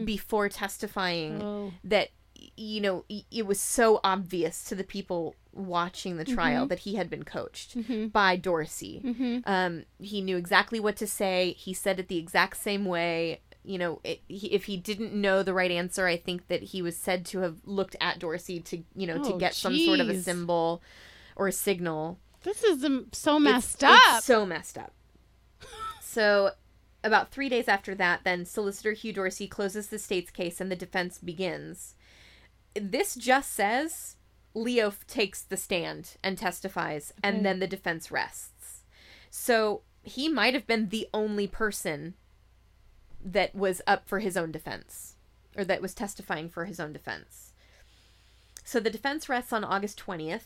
[0.05, 1.72] before testifying Oh.
[1.82, 2.11] that
[2.57, 7.11] you know it was so obvious to the people watching the trial that he had
[7.11, 7.76] been coached
[8.12, 9.42] by Dorsey.
[9.46, 11.55] Um, he knew exactly what to say.
[11.59, 13.40] He said it the exact same way.
[13.64, 16.82] You know, it, he, if he didn't know the right answer, I think that he
[16.82, 20.00] was said to have looked at Dorsey to, you know, to Oh, get some sort
[20.00, 20.82] of a symbol
[21.34, 22.18] or a signal.
[22.42, 24.22] This is so messed it's up.
[24.22, 24.92] so messed up.
[26.02, 26.50] So,
[27.02, 30.76] about three days after that, then Solicitor Hugh Dorsey closes the state's case and the
[30.76, 31.94] defense begins.
[32.74, 34.16] This just says
[34.54, 37.28] Leo f- takes the stand and testifies, Okay.
[37.36, 38.82] and then the defense rests.
[39.30, 42.14] So, he might have been the only person
[43.25, 45.14] that was up for his own defense,
[45.57, 47.53] or that was testifying for his own defense.
[48.64, 50.45] So, the defense rests on August 20th.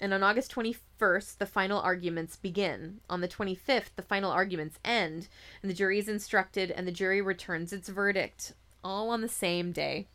[0.00, 3.00] And on August 21st, the final arguments begin.
[3.10, 5.26] On the 25th, the final arguments end,
[5.60, 8.52] and the jury is instructed, and the jury returns its verdict,
[8.84, 10.06] all on the same day.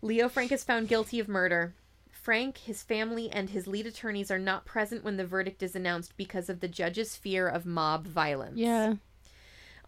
[0.00, 1.74] Leo Frank is found guilty of murder.
[2.10, 6.16] Frank, his family, and his lead attorneys are not present when the verdict is announced
[6.16, 8.56] because of the judge's fear of mob violence.
[8.56, 8.94] yeah.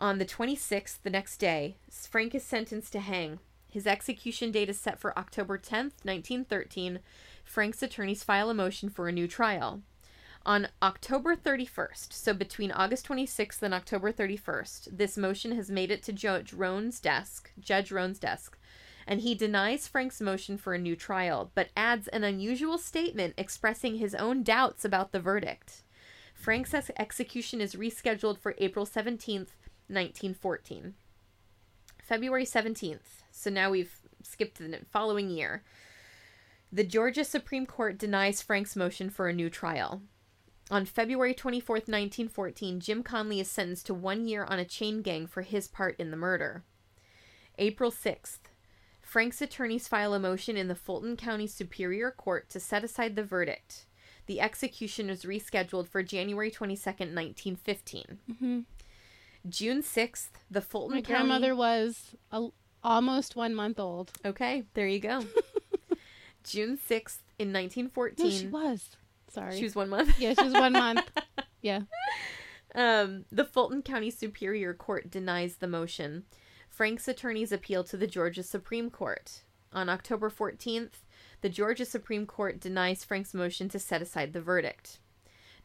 [0.03, 3.39] On the 26th, the next day, Frank is sentenced to hang.
[3.71, 6.99] His execution date is set for October 10th, 1913.
[7.45, 9.83] Frank's attorneys file a motion for a new trial.
[10.45, 16.03] On October 31st, so between August 26th and October 31st, this motion has made it
[16.03, 18.59] to Judge Roan's desk, Judge Roan's desk,
[19.07, 23.99] and he denies Frank's motion for a new trial, but adds an unusual statement expressing
[23.99, 25.85] his own doubts about the verdict.
[26.35, 29.51] Frank's ex- execution is rescheduled for April 17th,
[29.93, 30.95] 1914.
[32.03, 33.23] February 17th.
[33.31, 35.63] So now we've skipped the following year.
[36.73, 40.03] The Georgia Supreme Court denies Frank's motion for a new trial.
[40.71, 45.27] On February 24th, 1914, Jim Conley is sentenced to one year on a chain gang
[45.27, 46.65] for his part in the murder.
[47.59, 48.39] April 6th.
[49.03, 53.23] Frank's attorneys file a motion in the Fulton County Superior Court to set aside the
[53.23, 53.85] verdict.
[54.27, 58.19] The execution is rescheduled for January 22nd, 1915.
[58.31, 58.61] Mm-hmm.
[59.49, 62.49] June 6th, the Fulton My County grandmother was a,
[62.83, 64.13] almost one month old.
[64.25, 65.25] Okay, there you go.
[66.45, 68.27] June 6th in 1914.
[68.27, 68.91] No, she was.
[69.29, 69.57] Sorry.
[69.57, 70.19] She was one month.
[70.19, 71.11] yeah, she was one month.
[71.63, 71.83] Yeah.
[72.75, 76.25] Um, the Fulton County Superior Court denies the motion.
[76.69, 79.43] Frank's attorneys appeal to the Georgia Supreme Court.
[79.73, 81.03] On October 14th,
[81.41, 84.99] the Georgia Supreme Court denies Frank's motion to set aside the verdict.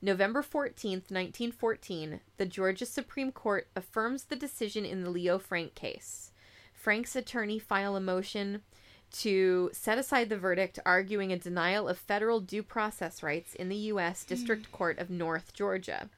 [0.01, 6.31] November 14th, 1914, the Georgia Supreme Court affirms the decision in the Leo Frank case.
[6.71, 8.61] Frank's attorney file a motion
[9.11, 13.75] to set aside the verdict, arguing a denial of federal due process rights in the
[13.75, 14.23] U.S.
[14.27, 16.09] District Court of North Georgia.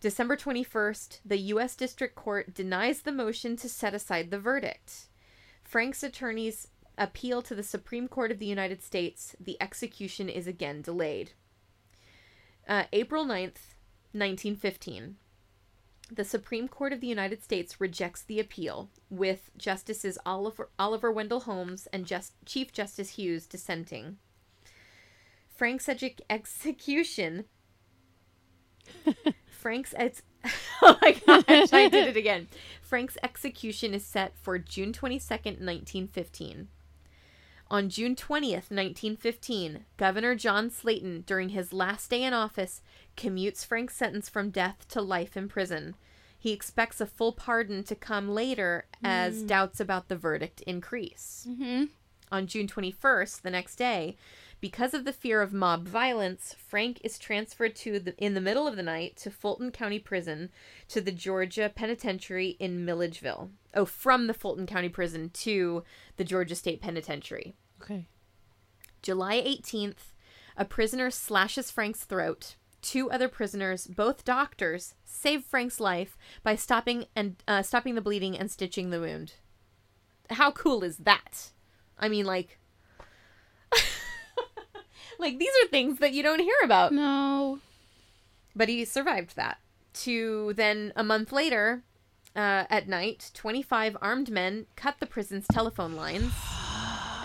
[0.00, 1.74] December 21st, the U.S.
[1.74, 5.08] District Court denies the motion to set aside the verdict.
[5.64, 9.34] Frank's attorneys appeal to the Supreme Court of the United States.
[9.40, 11.32] The execution is again delayed.
[12.68, 13.74] Uh, April 9th,
[14.12, 15.16] 1915.
[16.10, 21.40] The Supreme Court of the United States rejects the appeal, with Justices Oliver, Oliver Wendell
[21.40, 24.18] Holmes and Just, Chief Justice Hughes dissenting.
[25.48, 27.44] Frank's edu- execution.
[29.46, 30.22] Frank's ex-
[30.82, 32.48] oh my gosh, I did it again.
[32.82, 36.68] Frank's execution is set for June 22nd, 1915.
[37.72, 42.82] On June 20th, 1915, Governor John Slaton, during his last day in office,
[43.16, 45.96] commutes Frank's sentence from death to life in prison.
[46.38, 49.46] He expects a full pardon to come later as hmm.
[49.46, 51.46] doubts about the verdict increase.
[51.48, 51.84] Mm-hmm.
[52.30, 54.18] On June 21st, the next day,
[54.60, 58.66] because of the fear of mob violence, Frank is transferred to the in the middle
[58.68, 60.50] of the night to Fulton County Prison
[60.88, 63.50] to the Georgia Penitentiary in Milledgeville.
[63.74, 65.84] Oh, from the Fulton County Prison to
[66.16, 67.54] the Georgia State Penitentiary.
[67.82, 68.06] Okay.
[69.02, 70.12] July 18th,
[70.56, 72.54] a prisoner slashes Frank's throat.
[72.80, 78.36] Two other prisoners, both doctors, save Frank's life by stopping and uh, stopping the bleeding
[78.38, 79.34] and stitching the wound.
[80.30, 81.50] How cool is that?
[81.98, 82.58] I mean, like,
[85.18, 86.92] like these are things that you don't hear about.
[86.92, 87.60] No.
[88.54, 89.58] But he survived that.
[89.94, 91.82] To then a month later,
[92.34, 96.32] uh, at night, 25 armed men cut the prison's telephone lines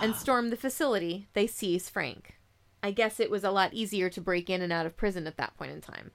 [0.00, 1.28] and storm the facility.
[1.32, 2.34] They seize Frank.
[2.82, 5.36] I guess it was a lot easier to break in and out of prison at
[5.36, 6.12] that point in time.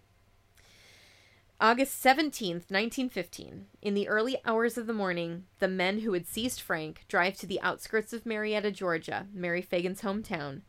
[1.60, 3.68] August 17th, 1915.
[3.82, 7.46] In the early hours of the morning, the men who had seized Frank drive to
[7.46, 10.62] the outskirts of Marietta, Georgia, Mary Fagan's hometown.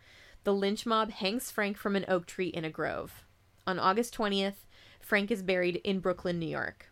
[0.45, 3.25] The lynch mob hangs Frank from an oak tree in a grove.
[3.67, 4.67] On August 20th,
[5.01, 6.91] Frank is buried in Brooklyn, New York.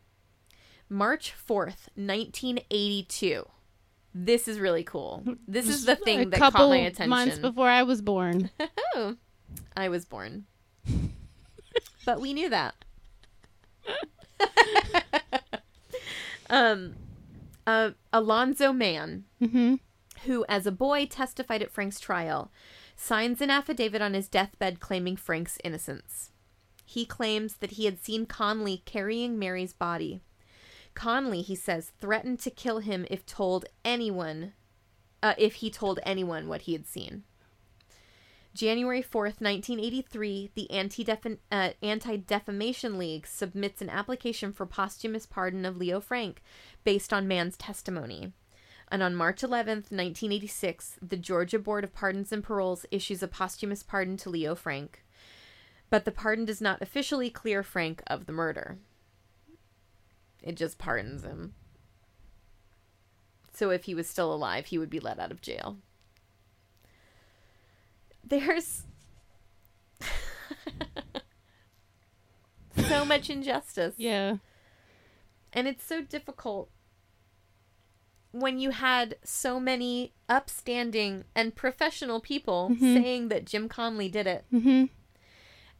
[0.88, 3.46] March 4th, 1982.
[4.14, 5.24] This is really cool.
[5.48, 7.08] This is the thing that caught my attention.
[7.08, 8.50] months before I was born.
[8.94, 9.16] Oh,
[9.74, 10.44] I was born.
[12.04, 12.74] but we knew that.
[16.50, 16.94] um,
[17.66, 19.76] uh, Alonzo Mann, mm-hmm.
[20.26, 22.50] who as a boy testified at Frank's trial,
[22.96, 26.30] signs an affidavit on his deathbed claiming Frank's innocence.
[26.84, 30.20] He claims that he had seen Conley carrying Mary's body.
[30.94, 34.52] Conley, he says, threatened to kill him if told anyone,
[35.22, 37.24] uh, if he told anyone what he had seen.
[38.54, 46.00] January 4th, 1983, the uh, Anti-Defamation League submits an application for posthumous pardon of Leo
[46.00, 46.42] Frank
[46.84, 48.32] based on Mann's testimony.
[48.90, 53.82] And on March 11th, 1986, the Georgia Board of Pardons and Paroles issues a posthumous
[53.82, 55.02] pardon to Leo Frank.
[55.88, 58.76] But the pardon does not officially clear Frank of the murder.
[60.42, 61.54] It just pardons him.
[63.52, 65.78] So if he was still alive, he would be let out of jail
[68.24, 68.84] there's
[72.88, 73.94] so much injustice.
[73.98, 74.36] Yeah.
[75.52, 76.70] And it's so difficult
[78.30, 82.78] when you had so many upstanding and professional people Mhm.
[83.02, 84.46] saying that Jim Conley did it.
[84.52, 84.84] Mm-hmm.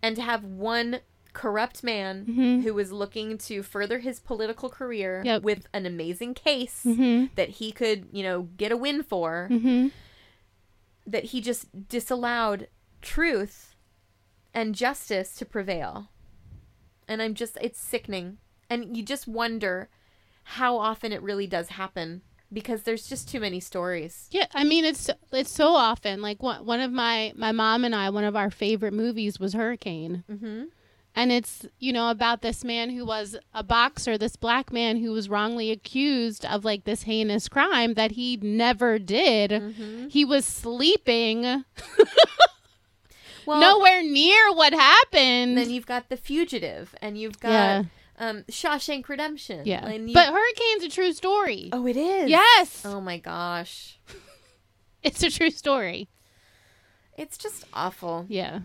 [0.02, 1.00] And to have one
[1.32, 2.62] corrupt man Mhm.
[2.62, 5.42] who was looking to further his political career Yep.
[5.42, 7.34] with an amazing case Mhm.
[7.36, 9.88] that he could, you know, get a win for Mm-hmm.
[11.06, 12.68] that he just disallowed
[13.00, 13.74] truth
[14.54, 16.08] and justice to prevail.
[17.08, 18.38] And I'm just, it's sickening.
[18.70, 19.88] And you just wonder
[20.44, 22.22] how often it really does happen
[22.52, 24.28] because there's just too many stories.
[24.30, 27.94] Yeah, I mean it's it's so often like one one of my my mom and
[27.94, 30.24] I one of our favorite movies was Hurricane.
[30.30, 30.64] Mm-hmm.
[31.14, 35.12] And it's you know about this man who was a boxer this black man who
[35.12, 40.08] was wrongly accused of like this heinous crime that he never did Mm-hmm.
[40.08, 41.64] he was sleeping
[43.44, 47.82] Well, nowhere near what happened then you've got The Fugitive, and you've got Yeah.
[48.18, 49.66] um, Shawshank Redemption.
[49.66, 52.30] yeah and you- but hurricane's a true story oh, it is.
[52.30, 53.98] yes Oh my gosh,
[55.02, 56.08] it's a true story
[57.18, 58.26] it's just awful.
[58.28, 58.60] yeah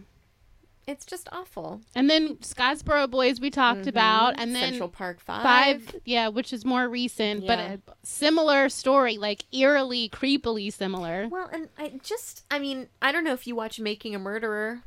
[0.88, 1.82] It's just awful.
[1.96, 4.72] and then scottsboro boys we talked about and then Mm-hmm.
[4.72, 5.44] Central Park Five.
[5.84, 7.74] five yeah which is more recent but Yeah.
[7.74, 13.24] a similar story like eerily creepily similar Well, and I just, I mean, I don't
[13.26, 14.84] know if you watch Making a Murderer.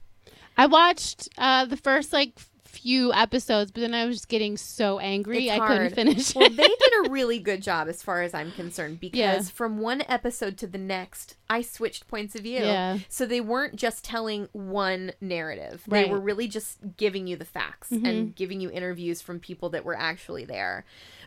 [0.56, 2.32] I watched uh, the first like
[2.70, 5.94] few episodes, but then I was just getting so angry It's I couldn't hard.
[5.94, 9.40] finish Well, they did a really good job as far as I'm concerned because Yeah.
[9.42, 12.60] from one episode to the next, I switched points of view.
[12.60, 12.98] Yeah.
[13.08, 15.82] So they weren't just telling one narrative.
[15.86, 16.04] They Right.
[16.06, 16.12] Mm-hmm.
[16.14, 19.96] were really just giving you the facts and giving you interviews from people that were
[19.98, 20.84] actually there.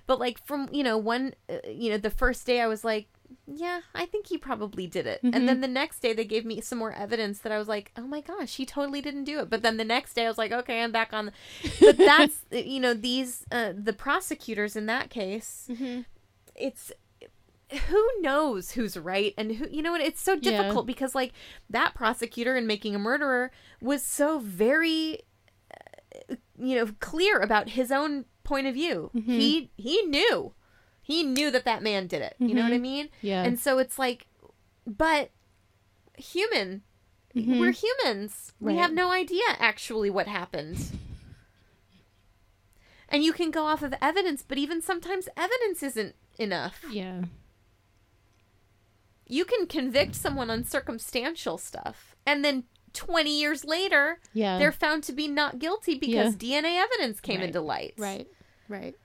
[0.08, 3.08] But like from, you know, one uh, you know, the first day I was like,
[3.48, 5.22] yeah, I think he probably did it.
[5.24, 5.46] And Mm-hmm.
[5.46, 8.08] then the next day they gave me some more evidence that I was like, oh
[8.08, 9.50] my gosh, he totally didn't do it.
[9.50, 11.26] But then the next day I was like, okay, I'm back on.
[11.28, 11.32] The...
[11.82, 16.02] But that's, you know, these, uh, the prosecutors in that case, Mm-hmm.
[16.56, 16.92] it's,
[17.90, 20.02] who knows who's right and who, you know what?
[20.02, 20.52] It's so Yeah.
[20.62, 21.34] difficult because, like,
[21.70, 25.22] that prosecutor in Making a Murderer was so very,
[26.30, 29.10] uh, you know, clear about his own point of view.
[29.16, 29.32] Mm-hmm.
[29.32, 30.54] He, he knew
[31.04, 32.36] he knew that that man did it.
[32.40, 33.08] You know what I mean?
[33.08, 33.28] Mm-hmm.
[33.28, 33.44] Yeah.
[33.44, 34.26] And so it's like,
[34.88, 35.30] but
[36.18, 36.82] human,
[37.36, 38.54] we're humans.
[38.60, 38.82] We Mm-hmm.
[38.82, 40.78] Have no idea actually what happened.
[43.10, 46.84] And you can go off of evidence, but even sometimes evidence isn't enough.
[46.90, 47.24] yeah.
[49.28, 54.58] You can convict someone on circumstantial stuff, and then 20 years later, Yeah.
[54.60, 57.48] they're found to be not guilty because DNA evidence came Right.
[57.48, 57.94] into light.
[57.98, 58.28] Right.
[58.68, 58.96] Right.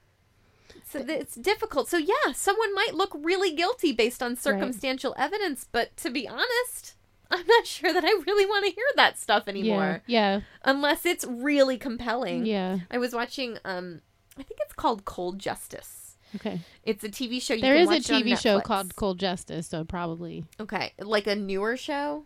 [0.85, 1.89] So th- it's difficult.
[1.89, 6.95] So yeah, someone might look really guilty based on circumstantial evidence, but to be honest,
[7.31, 10.41] I'm not sure that I really want to hear that stuff anymore Yeah.
[10.65, 12.47] unless it's really compelling.
[12.47, 12.79] Yeah.
[12.91, 14.01] I was watching um
[14.39, 16.17] I think it's called Cold Justice.
[16.37, 16.61] Okay.
[16.85, 20.45] It's a TV show you There is a TV show called Cold Justice, so probably
[20.61, 22.25] Okay, like a newer show.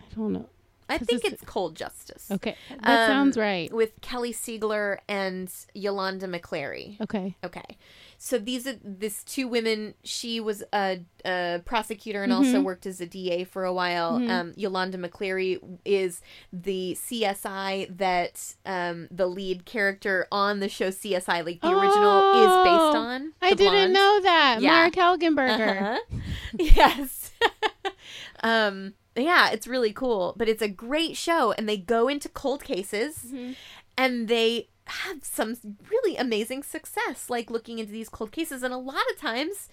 [0.00, 0.48] I don't know.
[0.88, 2.28] I think it's- it's Cold Justice.
[2.30, 2.56] Okay.
[2.82, 3.72] That Um, sounds right.
[3.72, 7.00] With Kelly Siegler and Yolanda McClary.
[7.00, 7.36] Okay.
[7.44, 7.76] Okay.
[8.18, 9.94] So these are this two women.
[10.04, 12.44] She was a, a prosecutor and Mm-hmm.
[12.46, 14.14] also worked as a DA for a while.
[14.30, 16.22] Um, Yolanda McClary is
[16.52, 22.64] the CSI that um, the lead character on the show CSI, like the original, is
[22.64, 23.32] based Oh, on.
[23.42, 24.58] I didn't know that.
[24.60, 24.70] Yeah.
[24.70, 25.82] Marg Helgenberger.
[25.82, 26.18] Uh-huh.
[26.58, 27.32] yes.
[28.42, 32.62] um yeah, it's really cool, but it's a great show and they go into cold
[32.64, 33.52] cases Mm-hmm.
[33.96, 35.56] and they have some
[35.90, 39.68] really amazing success like looking into these cold cases and a lot of times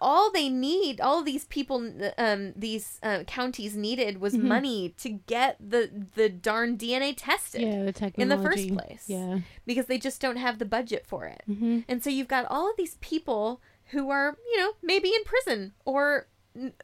[0.00, 4.48] all they need all these people um these uh, counties needed was Mm-hmm.
[4.48, 8.22] money to get the the darn DNA tested Yeah, the technology.
[8.22, 9.04] in the first place.
[9.08, 9.40] Yeah.
[9.66, 11.42] Because they just don't have the budget for it.
[11.48, 11.80] Mm-hmm.
[11.88, 15.72] And so you've got all of these people who are, you know, maybe in prison
[15.84, 16.28] or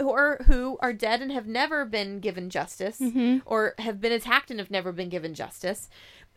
[0.00, 3.38] or who are dead and have never been given justice Mm-hmm.
[3.46, 5.88] or have been attacked and have never been given justice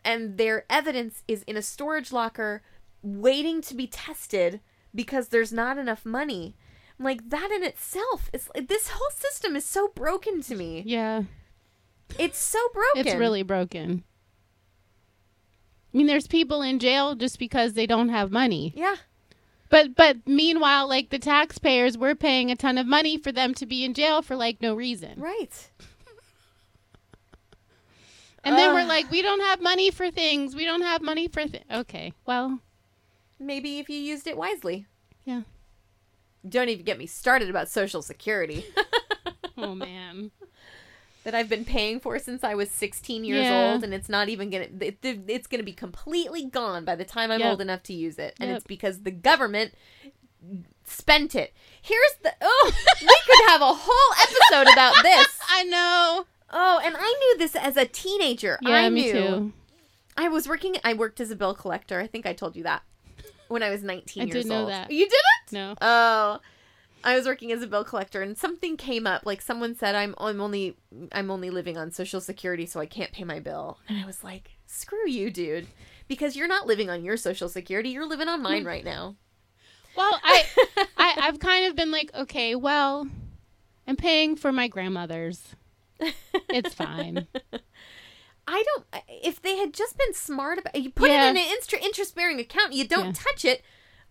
[0.04, 2.62] and their evidence is in a storage locker
[3.02, 4.60] waiting to be tested
[4.94, 6.54] because there's not enough money.
[6.98, 10.82] I'm like that in itself is this whole system is so broken to me.
[10.86, 11.24] Yeah.
[12.18, 13.06] It's so broken.
[13.06, 14.04] It's really broken.
[15.92, 18.72] I mean, there's people in jail just because they don't have money.
[18.76, 18.96] Yeah.
[19.74, 23.66] But but meanwhile, like the taxpayers, we're paying a ton of money for them to
[23.66, 25.20] be in jail for like no reason.
[25.20, 25.68] Right.
[28.44, 30.54] And then we're like, we don't have money for things.
[30.54, 31.64] We don't have money for th-.
[31.72, 32.12] Okay.
[32.24, 32.60] Well,
[33.40, 34.86] Maybe if you used it wisely.
[35.24, 35.40] yeah.
[36.48, 38.64] Don't even get me started about Social Security
[39.58, 40.30] Oh man.
[41.24, 43.72] That I've been paying for since I was 16 years Yeah.
[43.72, 44.68] old, and it's not even gonna.
[44.80, 47.50] It, it's gonna be completely gone by the time I'm Yep.
[47.50, 48.56] old enough to use it, and Yep.
[48.58, 49.72] it's because the government
[50.84, 51.52] spent it.
[51.80, 52.32] Here's the.
[52.40, 55.28] Oh, we could have a whole episode about this.
[55.48, 56.26] I know.
[56.50, 58.58] Oh, and I knew this as a teenager.
[58.62, 59.12] Yeah, I me knew.
[59.12, 59.52] too.
[60.16, 60.76] I was working.
[60.84, 61.98] I worked as a bill collector.
[62.00, 62.82] I think I told you that
[63.48, 64.70] when I was 19 I years didn't know old.
[64.70, 64.90] that.
[64.90, 65.52] You didn't?
[65.52, 65.74] No.
[65.80, 66.38] Oh,
[67.04, 69.26] I was working as a bill collector, and something came up.
[69.26, 70.76] Like someone said, "I'm I'm only
[71.12, 74.24] I'm only living on Social Security, so I can't pay my bill." And I was
[74.24, 75.68] like, "Screw you, dude."
[76.08, 78.68] Because you're not living on your social security, you're living on mine hmm.
[78.68, 79.16] right now.
[79.96, 80.44] Well, I,
[80.96, 83.06] I I've kind of been like, okay, well,
[83.86, 85.54] I'm paying for my grandmother's.
[86.50, 87.26] It's fine.
[88.46, 88.86] I don't.
[89.08, 91.28] If they had just been smart about, you put Yeah.
[91.28, 92.72] it in an interest-bearing account.
[92.72, 93.12] You don't Yeah.
[93.12, 93.62] touch it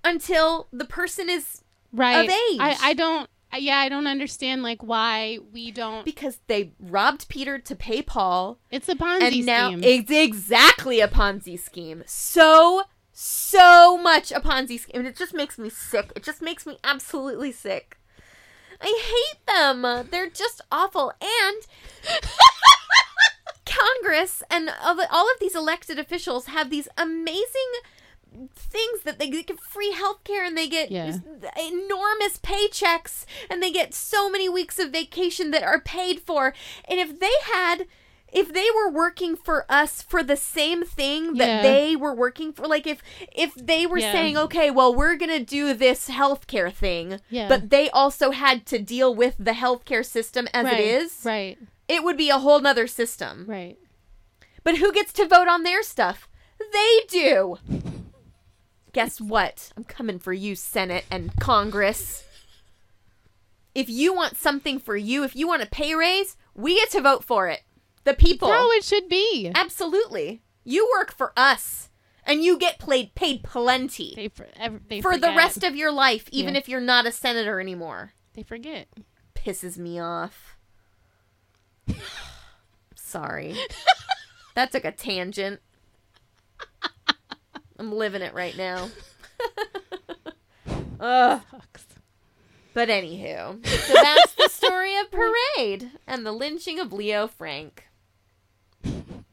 [0.04, 1.63] until the person is
[1.94, 2.60] right of age.
[2.60, 3.30] I, I don't
[3.60, 8.58] yeah i don't understand like why we don't because they robbed Peter to pay Paul,
[8.72, 12.04] it's a ponzi and now scheme it's exactly a Ponzi scheme.
[12.08, 12.84] So
[13.14, 15.02] so much a Ponzi scheme.
[15.02, 16.12] And it just makes me sick.
[16.16, 17.98] It just makes me absolutely sick.
[18.82, 20.08] I hate them.
[20.10, 21.14] They're just awful.
[21.22, 21.62] And
[23.66, 27.72] Congress and all of these elected officials have these amazing
[28.56, 31.18] things that they get free health care and they get Yeah.
[31.60, 36.54] enormous paychecks and they get so many weeks of vacation that are paid for.
[36.86, 37.88] And if they had
[38.32, 41.62] if they were working for us for the same thing that Yeah.
[41.62, 44.12] they were working for like if if they were Yeah.
[44.12, 47.48] saying okay well we're going to do this healthcare thing Yeah.
[47.48, 51.60] but they also had to deal with the healthcare system as right it is right
[51.88, 53.78] it would be a whole nother system right
[54.64, 56.28] but who gets to vote on their stuff?
[56.72, 57.58] They do.
[58.94, 59.72] Guess what?
[59.76, 62.24] I'm coming for you, Senate and Congress.
[63.74, 67.02] If you want something for you, if you want a pay raise, we get to
[67.02, 67.62] vote for it.
[68.04, 68.48] The people.
[68.50, 70.44] That's how it should be Absolutely.
[70.64, 71.90] You work for us,
[72.26, 74.48] and you get paid paid plenty they, for,
[74.88, 76.60] they for the rest of your life, even Yeah.
[76.60, 78.14] if you're not a senator anymore.
[78.34, 78.88] they forget
[79.36, 80.56] Pisses me off.
[82.96, 83.56] Sorry.
[84.56, 85.62] that took a tangent.
[87.84, 88.90] I'm living it right now.
[91.02, 91.42] Ugh.
[91.52, 91.86] Sucks.
[92.74, 95.12] But anywho, so that's the story of
[95.58, 97.88] Parade and the lynching of Leo Frank.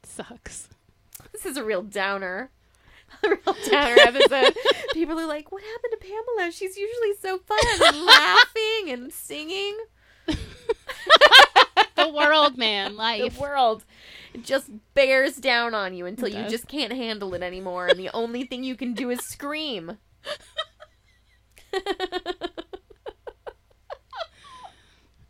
[0.02, 0.68] sucks
[1.32, 2.50] This is a real downer.
[3.22, 4.56] A real downer episode.
[4.94, 6.50] People are like, what happened to Pamela?
[6.52, 9.76] She's usually so fun and laughing and singing.
[12.06, 13.84] The world man life The world
[14.42, 18.44] just bears down on you until you just can't handle it anymore, and the only
[18.44, 19.98] thing you can do is scream.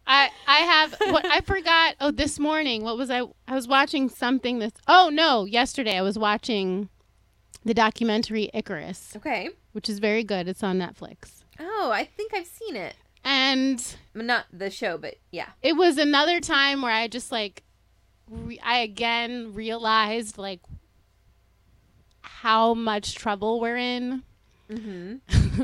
[0.07, 1.95] I I have what I forgot.
[2.01, 3.23] Oh, this morning, what was I?
[3.47, 4.59] I was watching something.
[4.59, 4.73] This.
[4.89, 6.89] Oh no, yesterday I was watching
[7.65, 9.51] the documentary Icarus, Okay.
[9.73, 10.49] which is very good.
[10.49, 12.97] It's on Netflix, Oh, I think I've seen it.
[13.25, 15.49] And Not the show, but yeah.
[15.63, 17.63] it was another time where I just like,
[18.29, 20.61] re- I again realized like
[22.23, 24.23] how much trouble we're in.
[24.71, 25.17] Mm-hmm.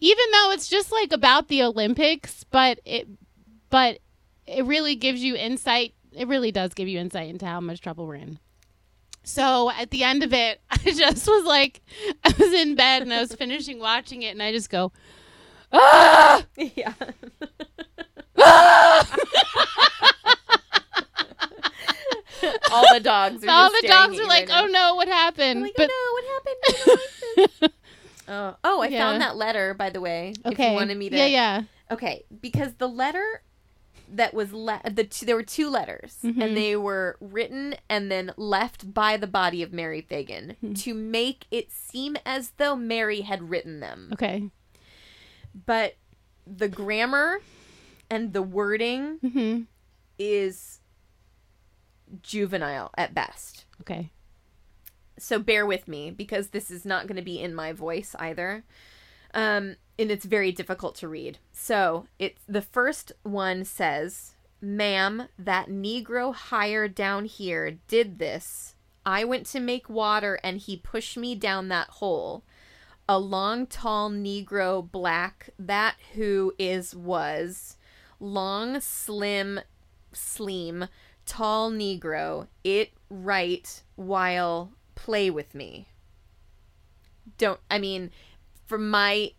[0.00, 3.06] Even though it's just like about the Olympics, but it,
[3.70, 3.98] but
[4.46, 5.94] it really gives you insight.
[6.12, 8.38] It really does give you insight into how much trouble we're in.
[9.22, 11.80] So at the end of it, I just was like,
[12.24, 14.92] I was in bed and I was finishing watching it, and I just go,
[15.72, 16.44] ah!
[16.56, 16.92] Yeah.
[22.72, 25.62] All the dogs are all just the dogs are like, right "Oh no, what happened?"
[25.62, 26.52] like, but oh
[27.36, 27.56] no, what happened?
[27.60, 27.72] I like
[28.28, 28.98] oh, oh, I Yeah.
[29.10, 30.32] found that letter, by the way.
[30.44, 31.16] If okay, you wanted me to.
[31.16, 33.42] yeah, yeah, Okay, because the letter
[34.14, 36.42] that was le- the two, there were two letters, Mhm.
[36.42, 40.72] and they were written and then left by the body of Mary Fagan Hmm.
[40.74, 44.10] to make it seem as though Mary had written them.
[44.14, 44.50] okay,
[45.54, 45.96] But
[46.46, 47.40] the grammar
[48.10, 49.62] and the wording hmm
[50.18, 50.80] is
[52.22, 53.64] juvenile at best.
[53.80, 54.10] okay,
[55.18, 58.64] so bear with me because this is not going to be in my voice either.
[59.34, 61.38] Um and it's very difficult to read.
[61.52, 68.74] So it's the first one says ma'am that negro higher down here did this.
[69.04, 72.44] I went to make water and he pushed me down that hole
[73.08, 77.76] a long tall negro black that who is was
[78.20, 79.60] long slim
[80.12, 80.86] slim
[81.26, 82.46] tall negro.
[82.64, 85.88] It right while play with me.
[87.38, 88.10] Don't i mean
[88.66, 89.32] from my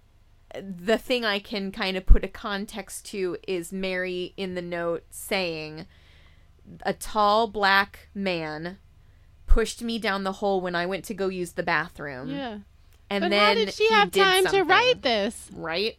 [0.61, 5.03] the thing i can kind of put a context to is mary in the note
[5.09, 5.87] saying
[6.83, 8.77] a tall black man
[9.47, 12.29] pushed me down the hole when i went to go use the bathroom.
[12.29, 12.59] Yeah.
[13.13, 15.49] And but then how did she have time to write this?
[15.53, 15.97] right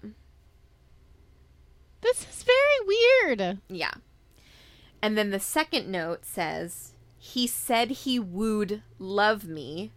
[2.00, 3.58] This is very weird.
[3.68, 3.92] Yeah.
[5.00, 9.92] And then the second note says, He said he wooed love me.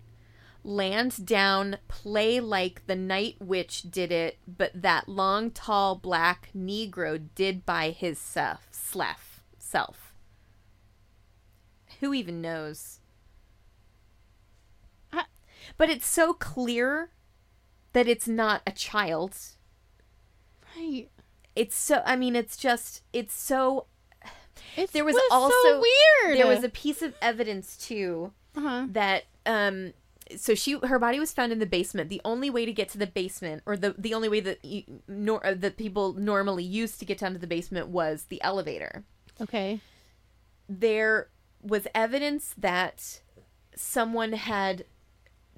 [0.64, 7.20] Land down, play like the night witch did it, but that long, tall, black Negro
[7.34, 8.68] did by his self.
[8.70, 9.42] Self.
[9.58, 10.14] Self.
[12.00, 12.97] Who even knows?
[15.76, 17.10] But it's so clear
[17.94, 19.36] that it's not a child
[20.78, 21.10] Right.
[21.56, 23.88] it's so i mean it's just it's so
[24.76, 26.38] It there was, was so also weird.
[26.38, 28.86] There was a piece of evidence too Uh-huh.
[28.92, 29.94] that um
[30.36, 32.10] so she her body was found in the basement.
[32.10, 34.84] The only way to get to the basement or the the only way that you,
[35.08, 39.06] nor, uh, that people normally used to get down to the basement was the elevator.
[39.40, 39.80] Okay.
[40.68, 41.30] There
[41.62, 43.22] was evidence that
[43.74, 44.84] someone had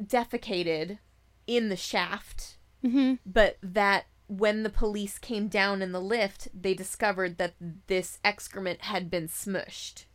[0.02, 1.00] defecated
[1.48, 3.16] in the shaft, Mm-hmm.
[3.26, 7.56] but that when the police came down in the lift, they discovered that
[7.88, 10.06] this excrement had been smushed,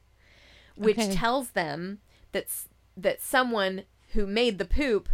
[0.77, 1.13] which Okay.
[1.15, 1.99] tells them
[2.33, 2.47] that
[2.97, 3.83] that someone
[4.13, 5.09] who made the poop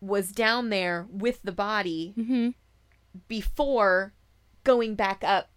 [0.00, 2.50] was down there with the body Mm-hmm.
[3.28, 4.12] before
[4.64, 5.50] going back up,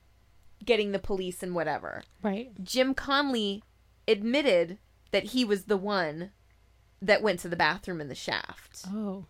[0.63, 2.03] getting the police and whatever.
[2.21, 2.51] Right.
[2.63, 3.63] Jim Conley
[4.07, 4.77] admitted
[5.11, 6.31] that he was the one
[7.01, 8.85] that went to the bathroom in the shaft.
[8.87, 9.25] Oh.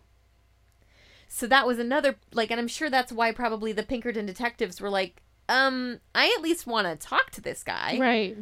[1.28, 4.90] So that was another like and I'm sure that's why probably the Pinkerton detectives were
[4.90, 7.98] like, um, I at least want to talk to this guy.
[8.00, 8.36] Right.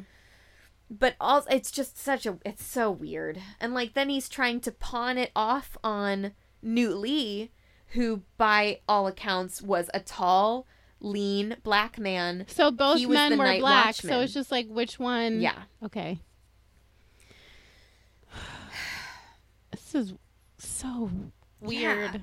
[0.89, 3.41] But all it's just such a it's so weird.
[3.61, 7.51] And like then he's trying to pawn it off on Newt Lee,
[7.89, 10.66] who by all accounts was a tall,
[11.01, 12.45] lean black man.
[12.49, 13.97] So both men were black.
[13.97, 15.41] So it's just like which one?
[15.41, 15.62] Yeah.
[15.83, 16.20] Okay.
[19.97, 20.14] Is
[20.59, 21.11] so
[21.61, 22.14] weird.
[22.14, 22.20] Yeah.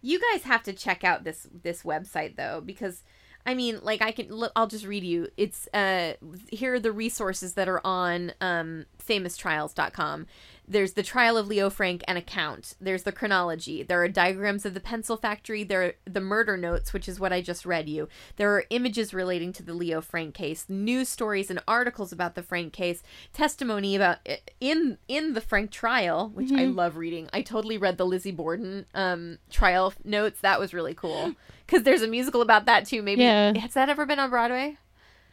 [0.00, 3.02] You guys have to check out this this website though because
[3.46, 5.28] I mean like I can look, I'll just read you.
[5.36, 6.14] It's uh
[6.48, 10.26] here are the resources that are on um famoustrials.com.
[10.66, 12.74] There's the trial of Leo Frank and account.
[12.80, 13.82] There's the chronology.
[13.82, 15.62] There are diagrams of the pencil factory.
[15.62, 18.08] There are the murder notes, which is what I just read you.
[18.36, 22.42] There are images relating to the Leo Frank case, news stories and articles about the
[22.42, 23.02] Frank case,
[23.34, 24.18] testimony about
[24.60, 27.28] in in the Frank trial, which I love reading.
[27.32, 30.40] I totally read the Lizzie Borden um trial notes.
[30.40, 31.34] That was really cool
[31.66, 33.02] because there's a musical about that too.
[33.02, 33.56] Maybe Yeah.
[33.58, 34.78] has that ever been on Broadway?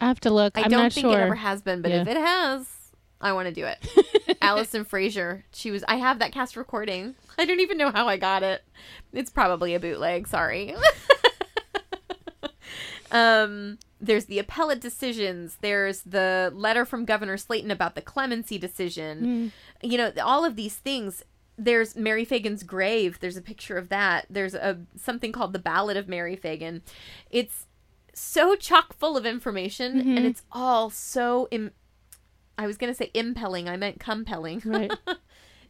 [0.01, 0.57] I have to look.
[0.57, 1.17] I I'm don't not think sure.
[1.17, 2.01] it ever has been, but Yeah.
[2.01, 2.67] if it has,
[3.21, 4.37] I want to do it.
[4.41, 5.45] Allison Fraser.
[5.53, 5.83] She was.
[5.87, 7.15] I have that cast recording.
[7.37, 8.63] I don't even know how I got it.
[9.13, 10.27] It's probably a bootleg.
[10.27, 10.75] Sorry.
[13.11, 13.77] um.
[14.03, 15.57] There's the appellate decisions.
[15.61, 19.51] There's the letter from Governor Slaton about the clemency decision.
[19.83, 21.23] You know, all of these things.
[21.55, 23.19] There's Mary Fagan's grave.
[23.19, 24.25] There's a picture of that.
[24.27, 26.81] There's a something called the Ballad of Mary Fagan.
[27.29, 27.67] It's
[28.13, 31.71] so chock full of information and it's all so Im-
[32.57, 34.61] I was going to say impelling, I meant compelling.
[34.65, 34.91] Right.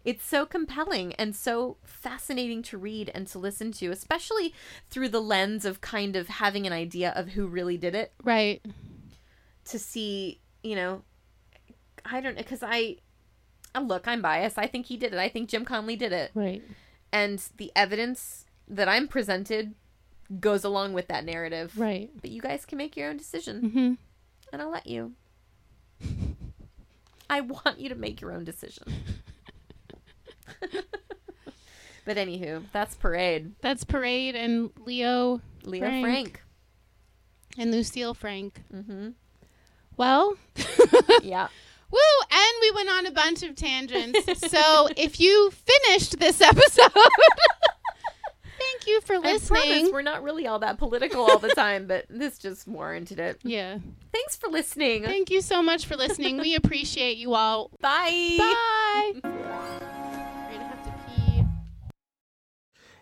[0.04, 4.54] it's so compelling and so fascinating to read and to listen to, especially
[4.90, 8.62] through the lens of kind of having an idea of who really did it Right.
[9.66, 11.04] to see, you know,
[12.04, 12.98] I don't know cuz I
[13.80, 14.58] look, I'm biased.
[14.58, 15.20] I think he did it.
[15.20, 16.32] I think Jim Conley did it.
[16.34, 16.64] Right.
[17.14, 19.76] And the evidence that I'm presented
[20.40, 21.78] goes along with that narrative.
[21.78, 22.10] Right.
[22.20, 23.62] But you guys can make your own decision.
[23.62, 23.94] Mm-hmm.
[24.54, 25.14] and I'll let you.
[27.32, 28.84] I want you to make your own decision.
[32.06, 33.54] but anywho, that's Parade.
[33.62, 36.04] That's Parade and Leo Leo Frank.
[36.04, 36.42] Frank.
[37.58, 38.62] and Lucille Frank.
[38.74, 39.10] Mm-hmm.
[39.98, 40.36] Well,
[41.24, 41.48] Yeah.
[41.90, 42.00] woo!
[42.32, 44.20] And we went on a bunch of tangents.
[44.50, 46.92] so if you finished this episode,
[48.92, 49.92] you for I promise listening.
[49.92, 53.40] we're not really all that political all the time, but this just warranted it.
[53.44, 53.78] Yeah.
[54.14, 55.04] Thanks for listening.
[55.04, 56.38] Thank you so much for listening.
[56.38, 57.72] We appreciate you all.
[57.82, 58.38] Bye.
[59.24, 59.48] Bye.